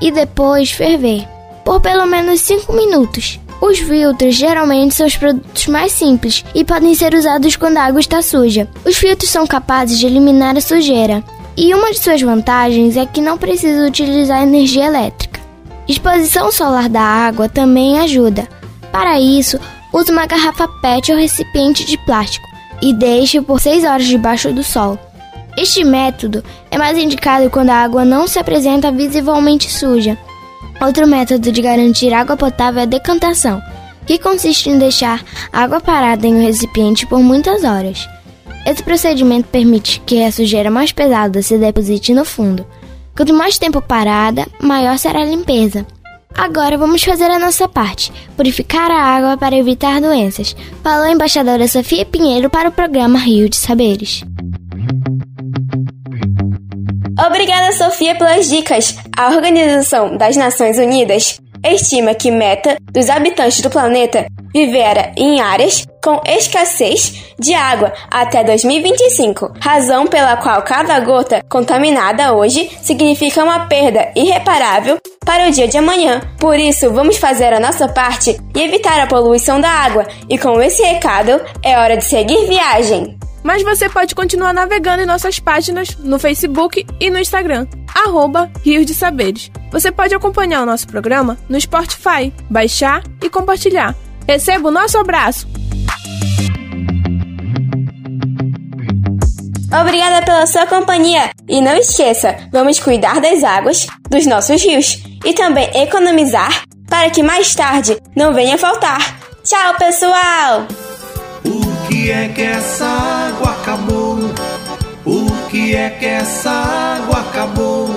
e 0.00 0.10
depois 0.10 0.72
ferver 0.72 1.24
por 1.64 1.80
pelo 1.80 2.04
menos 2.04 2.40
5 2.40 2.72
minutos. 2.72 3.38
Os 3.60 3.78
filtros 3.78 4.34
geralmente 4.34 4.92
são 4.92 5.06
os 5.06 5.14
produtos 5.14 5.68
mais 5.68 5.92
simples 5.92 6.44
e 6.52 6.64
podem 6.64 6.92
ser 6.96 7.14
usados 7.14 7.54
quando 7.54 7.76
a 7.76 7.84
água 7.84 8.00
está 8.00 8.20
suja. 8.22 8.66
Os 8.84 8.96
filtros 8.96 9.30
são 9.30 9.46
capazes 9.46 10.00
de 10.00 10.06
eliminar 10.06 10.56
a 10.56 10.60
sujeira, 10.60 11.22
e 11.56 11.72
uma 11.72 11.92
de 11.92 12.00
suas 12.00 12.20
vantagens 12.20 12.96
é 12.96 13.06
que 13.06 13.20
não 13.20 13.38
precisa 13.38 13.86
utilizar 13.86 14.42
energia 14.42 14.86
elétrica. 14.86 15.40
Exposição 15.86 16.50
solar 16.50 16.88
da 16.88 17.02
água 17.02 17.48
também 17.48 18.00
ajuda. 18.00 18.48
Para 18.90 19.20
isso, 19.20 19.60
use 19.96 20.12
uma 20.12 20.26
garrafa 20.26 20.68
PET 20.68 21.10
ou 21.10 21.18
recipiente 21.18 21.84
de 21.86 21.96
plástico 22.04 22.46
e 22.82 22.92
deixe 22.92 23.40
por 23.40 23.58
6 23.58 23.84
horas 23.84 24.06
debaixo 24.06 24.52
do 24.52 24.62
sol. 24.62 24.98
Este 25.56 25.82
método 25.82 26.44
é 26.70 26.76
mais 26.76 26.98
indicado 26.98 27.48
quando 27.48 27.70
a 27.70 27.76
água 27.76 28.04
não 28.04 28.28
se 28.28 28.38
apresenta 28.38 28.92
visivelmente 28.92 29.72
suja. 29.72 30.18
Outro 30.80 31.06
método 31.06 31.50
de 31.50 31.62
garantir 31.62 32.12
água 32.12 32.36
potável 32.36 32.80
é 32.80 32.82
a 32.82 32.86
decantação, 32.86 33.62
que 34.06 34.18
consiste 34.18 34.68
em 34.68 34.78
deixar 34.78 35.24
a 35.50 35.62
água 35.62 35.80
parada 35.80 36.26
em 36.26 36.34
um 36.34 36.42
recipiente 36.42 37.06
por 37.06 37.20
muitas 37.20 37.64
horas. 37.64 38.06
Esse 38.66 38.82
procedimento 38.82 39.48
permite 39.48 40.02
que 40.04 40.22
a 40.22 40.30
sujeira 40.30 40.70
mais 40.70 40.92
pesada 40.92 41.40
se 41.40 41.56
deposite 41.56 42.12
no 42.12 42.24
fundo. 42.26 42.66
Quanto 43.16 43.32
mais 43.32 43.58
tempo 43.58 43.80
parada, 43.80 44.46
maior 44.60 44.98
será 44.98 45.22
a 45.22 45.24
limpeza. 45.24 45.86
Agora 46.36 46.76
vamos 46.76 47.02
fazer 47.02 47.30
a 47.30 47.38
nossa 47.38 47.68
parte: 47.68 48.12
purificar 48.36 48.90
a 48.90 49.00
água 49.00 49.36
para 49.36 49.56
evitar 49.56 50.00
doenças. 50.00 50.54
Falou 50.82 51.06
a 51.06 51.10
embaixadora 51.10 51.66
Sofia 51.66 52.04
Pinheiro 52.04 52.50
para 52.50 52.68
o 52.68 52.72
programa 52.72 53.18
Rio 53.18 53.48
de 53.48 53.56
Saberes. 53.56 54.22
Obrigada, 57.26 57.72
Sofia, 57.72 58.14
pelas 58.14 58.48
dicas. 58.48 58.96
A 59.16 59.30
Organização 59.30 60.16
das 60.16 60.36
Nações 60.36 60.78
Unidas 60.78 61.40
estima 61.64 62.14
que 62.14 62.30
meta 62.30 62.76
dos 62.92 63.08
habitantes 63.08 63.60
do 63.60 63.70
planeta 63.70 64.26
vivera 64.56 65.12
em 65.18 65.38
áreas 65.38 65.86
com 66.02 66.18
escassez 66.24 67.34
de 67.38 67.52
água 67.52 67.92
até 68.10 68.42
2025, 68.42 69.52
razão 69.60 70.06
pela 70.06 70.36
qual 70.38 70.62
cada 70.62 70.98
gota 71.00 71.42
contaminada 71.46 72.32
hoje 72.32 72.70
significa 72.80 73.44
uma 73.44 73.66
perda 73.66 74.10
irreparável 74.16 74.96
para 75.26 75.48
o 75.48 75.50
dia 75.50 75.68
de 75.68 75.76
amanhã. 75.76 76.22
Por 76.38 76.58
isso, 76.58 76.90
vamos 76.90 77.18
fazer 77.18 77.52
a 77.52 77.60
nossa 77.60 77.86
parte 77.86 78.34
e 78.54 78.62
evitar 78.62 78.98
a 78.98 79.06
poluição 79.06 79.60
da 79.60 79.68
água. 79.68 80.06
E 80.28 80.38
com 80.38 80.62
esse 80.62 80.82
recado, 80.82 81.38
é 81.62 81.76
hora 81.76 81.96
de 81.98 82.04
seguir 82.04 82.46
viagem. 82.46 83.18
Mas 83.42 83.62
você 83.62 83.88
pode 83.88 84.14
continuar 84.14 84.54
navegando 84.54 85.02
em 85.02 85.06
nossas 85.06 85.38
páginas 85.38 85.96
no 85.98 86.18
Facebook 86.18 86.86
e 86.98 87.10
no 87.10 87.18
Instagram, 87.18 87.66
arroba 87.94 88.50
Rios 88.64 88.86
de 88.86 88.94
Saberes. 88.94 89.50
Você 89.70 89.92
pode 89.92 90.14
acompanhar 90.14 90.62
o 90.62 90.66
nosso 90.66 90.86
programa 90.86 91.36
no 91.48 91.60
Spotify, 91.60 92.32
baixar 92.48 93.02
e 93.22 93.28
compartilhar. 93.28 93.94
Receba 94.26 94.68
o 94.68 94.72
nosso 94.72 94.98
abraço! 94.98 95.46
Obrigada 99.80 100.24
pela 100.24 100.46
sua 100.46 100.66
companhia 100.66 101.30
e 101.48 101.60
não 101.60 101.76
esqueça, 101.76 102.36
vamos 102.52 102.78
cuidar 102.78 103.20
das 103.20 103.44
águas 103.44 103.86
dos 104.08 104.26
nossos 104.26 104.62
rios 104.62 105.02
e 105.24 105.34
também 105.34 105.68
economizar 105.82 106.64
para 106.88 107.10
que 107.10 107.22
mais 107.22 107.54
tarde 107.54 107.96
não 108.14 108.32
venha 108.32 108.56
faltar. 108.56 109.18
Tchau, 109.44 109.74
pessoal! 109.76 110.66
que 112.06 112.10
é 112.10 112.28
que 112.28 112.42
essa 112.42 112.84
água 112.84 113.50
acabou? 113.50 114.18
Por 115.02 115.48
que 115.50 115.74
é 115.74 115.90
que 115.90 116.06
essa 116.06 116.50
água 116.50 117.20
acabou? 117.20 117.88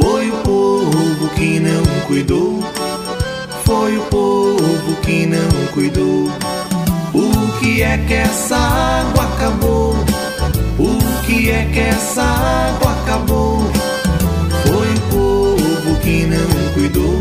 Foi 0.00 0.30
o 0.30 0.36
povo 0.38 1.28
que 1.34 1.60
não 1.60 1.82
cuidou. 2.06 2.51
O 5.02 5.04
que 5.04 5.26
não 5.26 5.66
cuidou. 5.74 6.30
Por 7.10 7.58
que 7.58 7.82
é 7.82 7.98
que 7.98 8.14
essa 8.14 8.56
água 8.56 9.24
acabou? 9.24 9.96
Por 10.76 11.26
que 11.26 11.50
é 11.50 11.68
que 11.72 11.80
essa 11.80 12.22
água 12.22 12.92
acabou? 13.02 13.64
Foi 14.64 14.94
o 14.94 15.00
povo 15.10 16.00
que 16.02 16.24
não 16.26 16.72
cuidou. 16.72 17.18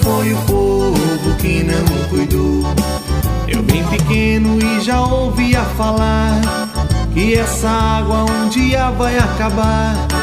Foi 0.00 0.32
o 0.32 0.36
povo 0.46 1.36
que 1.38 1.62
não 1.62 2.08
cuidou. 2.08 2.64
Eu 3.46 3.62
bem 3.62 3.84
pequeno 3.88 4.58
e 4.58 4.80
já 4.80 4.98
ouvia 5.02 5.60
falar 5.76 6.40
que 7.12 7.34
essa 7.34 7.68
água 7.68 8.24
um 8.24 8.48
dia 8.48 8.90
vai 8.92 9.18
acabar. 9.18 10.21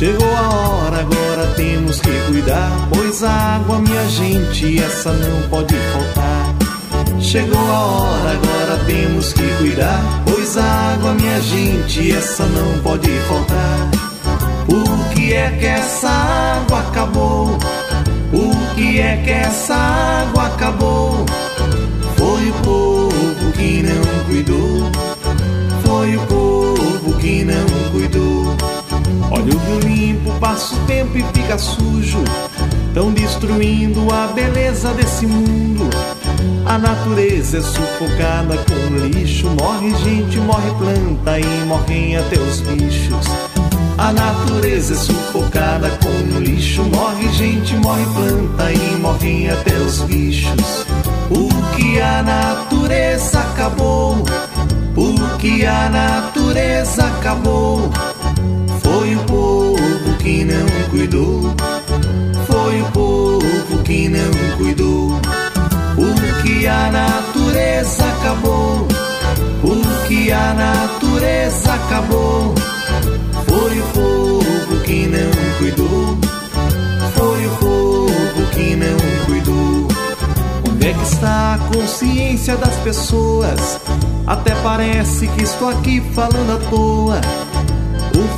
Chegou 0.00 0.34
a 0.34 0.48
hora, 0.48 1.00
agora 1.00 1.46
temos 1.56 2.00
que 2.00 2.10
cuidar, 2.26 2.88
pois 2.88 3.22
a 3.22 3.30
água, 3.30 3.80
minha 3.80 4.08
gente, 4.08 4.82
essa 4.82 5.12
não 5.12 5.46
pode 5.50 5.74
faltar. 5.74 7.20
Chegou 7.20 7.60
a 7.60 7.78
hora, 7.80 8.30
agora 8.30 8.84
temos 8.86 9.34
que 9.34 9.46
cuidar, 9.58 10.00
pois 10.24 10.56
a 10.56 10.64
água, 10.94 11.12
minha 11.12 11.38
gente, 11.42 12.12
essa 12.12 12.46
não 12.46 12.78
pode 12.82 13.10
faltar. 13.28 13.90
Por 14.64 15.14
que 15.14 15.34
é 15.34 15.50
que 15.60 15.66
essa 15.66 16.08
água 16.08 16.78
acabou? 16.78 17.58
Por 18.30 18.74
que 18.76 19.00
é 19.00 19.18
que 19.22 19.30
essa 19.30 19.74
água 19.74 20.46
acabou? 20.46 21.26
Foi 22.16 22.48
o 22.48 22.54
povo 22.64 23.52
que 23.52 23.82
não 23.82 24.24
cuidou. 24.24 24.90
Foi 25.84 26.16
o 26.16 26.20
povo. 26.20 26.39
Olha 29.30 29.54
o 29.54 29.58
rio 29.58 29.80
limpo, 29.80 30.32
passa 30.40 30.74
o 30.74 30.78
tempo 30.86 31.16
e 31.16 31.22
fica 31.32 31.56
sujo. 31.56 32.18
Tão 32.92 33.12
destruindo 33.12 34.12
a 34.12 34.26
beleza 34.26 34.92
desse 34.94 35.24
mundo. 35.24 35.88
A 36.66 36.76
natureza 36.76 37.58
é 37.58 37.62
sufocada 37.62 38.56
com 38.58 38.96
lixo. 39.06 39.46
Morre 39.50 39.94
gente, 40.04 40.38
morre 40.38 40.70
planta 40.78 41.38
e 41.38 41.64
morrem 41.64 42.16
até 42.16 42.38
os 42.40 42.60
bichos. 42.60 43.26
A 43.96 44.12
natureza 44.12 44.94
é 44.94 44.96
sufocada 44.96 45.90
com 46.02 46.38
lixo. 46.40 46.82
Morre 46.82 47.28
gente, 47.32 47.76
morre 47.76 48.04
planta 48.06 48.72
e 48.72 48.96
morrem 48.96 49.48
até 49.48 49.74
os 49.74 50.00
bichos. 50.02 50.86
Porque 51.28 52.00
a 52.00 52.22
natureza 52.22 53.38
acabou. 53.38 54.24
Porque 54.94 55.64
a 55.64 55.88
natureza 55.88 57.04
acabou. 57.04 57.90
Foi 59.00 59.16
o 59.16 59.20
povo 59.20 60.16
que 60.18 60.44
não 60.44 60.66
cuidou. 60.90 61.54
Foi 62.46 62.82
o 62.82 62.84
povo 62.92 63.82
que 63.82 64.10
não 64.10 64.30
cuidou. 64.58 65.18
Porque 65.96 66.66
a 66.66 66.90
natureza 66.92 68.04
acabou. 68.04 68.86
Porque 69.62 70.30
a 70.30 70.52
natureza 70.52 71.72
acabou. 71.72 72.54
Foi 73.48 73.80
o 73.80 73.84
povo 73.84 74.82
que 74.84 75.06
não 75.06 75.58
cuidou. 75.58 76.18
Foi 77.14 77.46
o 77.46 77.50
povo 77.56 78.46
que 78.52 78.76
não 78.76 79.24
cuidou. 79.24 79.88
Onde 80.68 80.88
é 80.88 80.92
que 80.92 81.04
está 81.04 81.54
a 81.54 81.74
consciência 81.74 82.54
das 82.58 82.76
pessoas? 82.76 83.80
Até 84.26 84.54
parece 84.56 85.26
que 85.26 85.42
estou 85.42 85.70
aqui 85.70 86.02
falando 86.14 86.52
à 86.52 86.68
toa. 86.68 87.49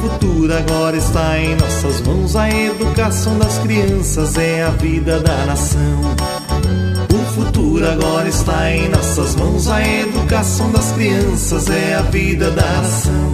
O 0.02 0.10
futuro 0.10 0.52
agora 0.52 0.96
está 0.96 1.38
em 1.38 1.54
nossas 1.54 2.00
mãos. 2.00 2.34
A 2.34 2.50
educação 2.50 3.38
das 3.38 3.58
crianças 3.58 4.36
é 4.36 4.64
a 4.64 4.70
vida 4.70 5.20
da 5.20 5.46
nação. 5.46 6.00
O 7.08 7.34
futuro 7.34 7.88
agora 7.88 8.28
está 8.28 8.68
em 8.72 8.88
nossas 8.88 9.36
mãos. 9.36 9.68
A 9.68 9.80
educação 9.80 10.72
das 10.72 10.90
crianças 10.90 11.70
é 11.70 11.94
a 11.94 12.02
vida 12.02 12.50
da 12.50 12.66
nação. 12.82 13.32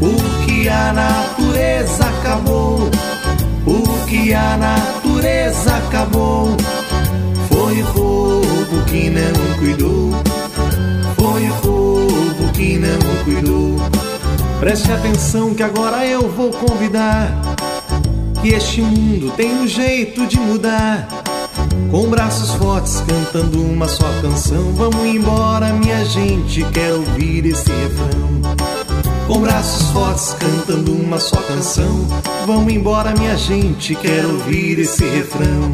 Porque 0.00 0.68
a 0.68 0.92
natureza 0.92 2.06
acabou. 2.06 2.90
Porque 3.64 4.34
a 4.34 4.56
natureza 4.56 5.76
acabou. 5.76 6.56
Foi 7.48 7.82
o 7.82 7.86
povo 7.92 8.84
que 8.86 9.10
não 9.10 9.58
cuidou. 9.60 10.27
Preste 14.60 14.90
atenção 14.90 15.54
que 15.54 15.62
agora 15.62 16.04
eu 16.04 16.28
vou 16.28 16.50
convidar. 16.50 17.30
Que 18.42 18.48
este 18.48 18.82
mundo 18.82 19.32
tem 19.36 19.52
um 19.54 19.68
jeito 19.68 20.26
de 20.26 20.38
mudar. 20.38 21.06
Com 21.90 22.08
braços 22.08 22.50
fortes 22.54 23.00
cantando 23.06 23.62
uma 23.62 23.86
só 23.86 24.10
canção. 24.20 24.72
Vamos 24.74 25.04
embora, 25.06 25.72
minha 25.72 26.04
gente, 26.04 26.64
quero 26.72 26.96
ouvir 26.96 27.46
esse 27.46 27.70
refrão. 27.70 28.28
Com 29.28 29.40
braços 29.40 29.90
fortes 29.90 30.34
cantando 30.34 30.92
uma 30.92 31.20
só 31.20 31.36
canção. 31.42 32.06
Vamos 32.44 32.72
embora, 32.72 33.14
minha 33.16 33.36
gente, 33.36 33.94
quero 33.94 34.32
ouvir 34.32 34.80
esse 34.80 35.04
refrão. 35.04 35.72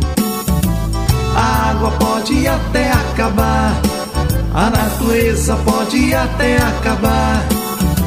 A 1.35 1.70
água 1.70 1.90
pode 1.92 2.47
até 2.47 2.92
acabar, 2.92 3.81
a 4.53 4.70
natureza 4.70 5.57
pode 5.64 6.14
até 6.14 6.59
acabar. 6.59 7.63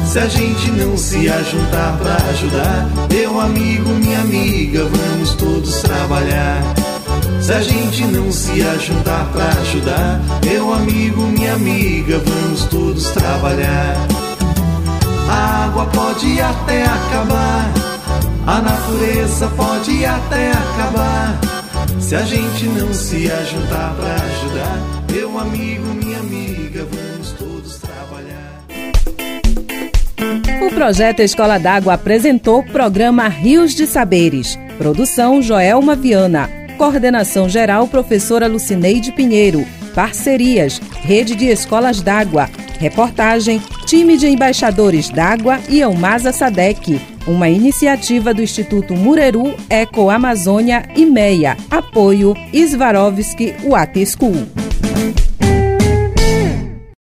Se 0.08 0.18
a 0.18 0.26
gente 0.26 0.70
não 0.70 0.96
se 0.96 1.28
ajuntar 1.28 1.98
pra 1.98 2.14
ajudar, 2.30 2.88
meu 3.12 3.38
amigo, 3.38 3.90
minha 3.90 4.20
amiga, 4.20 4.84
vamos 4.84 5.34
todos 5.34 5.82
trabalhar. 5.82 6.62
Se 7.42 7.52
a 7.52 7.60
gente 7.60 8.04
não 8.04 8.32
se 8.32 8.62
ajuntar 8.62 9.30
pra 9.30 9.48
ajudar, 9.60 10.18
meu 10.42 10.72
amigo, 10.72 11.20
minha 11.24 11.52
amiga, 11.52 12.22
vamos 12.24 12.64
todos 12.64 13.10
trabalhar. 13.10 13.96
A 15.28 15.66
água 15.66 15.84
pode 15.84 16.40
até 16.40 16.84
acabar, 16.84 17.70
a 18.46 18.62
natureza 18.62 19.46
pode 19.48 20.06
até 20.06 20.52
acabar. 20.52 21.38
Se 22.00 22.16
a 22.16 22.22
gente 22.22 22.64
não 22.64 22.94
se 22.94 23.30
ajuntar 23.30 23.94
pra 23.94 24.14
ajudar, 24.14 25.04
meu 25.12 25.38
amigo, 25.38 25.84
minha 26.02 26.17
O 30.68 30.70
Projeto 30.70 31.20
Escola 31.20 31.56
d'Água 31.56 31.94
apresentou 31.94 32.62
programa 32.62 33.26
Rios 33.26 33.74
de 33.74 33.86
Saberes. 33.86 34.58
Produção 34.76 35.40
Joelma 35.40 35.96
Viana. 35.96 36.50
Coordenação 36.76 37.48
geral 37.48 37.88
Professora 37.88 38.46
Lucineide 38.46 39.10
Pinheiro. 39.10 39.66
Parcerias 39.94 40.78
Rede 41.00 41.34
de 41.34 41.46
Escolas 41.46 42.02
d'Água. 42.02 42.50
Reportagem 42.78 43.62
Time 43.86 44.18
de 44.18 44.28
Embaixadores 44.28 45.08
d'Água 45.08 45.58
e 45.70 45.80
Elmasa 45.80 46.32
Sadec. 46.32 47.00
Uma 47.26 47.48
iniciativa 47.48 48.34
do 48.34 48.42
Instituto 48.42 48.94
Mureru, 48.94 49.54
Eco 49.70 50.10
Amazônia 50.10 50.86
e 50.94 51.06
MEIA. 51.06 51.56
Apoio 51.70 52.34
Svarovski 52.52 53.54
Water 53.64 54.06
School. 54.06 54.46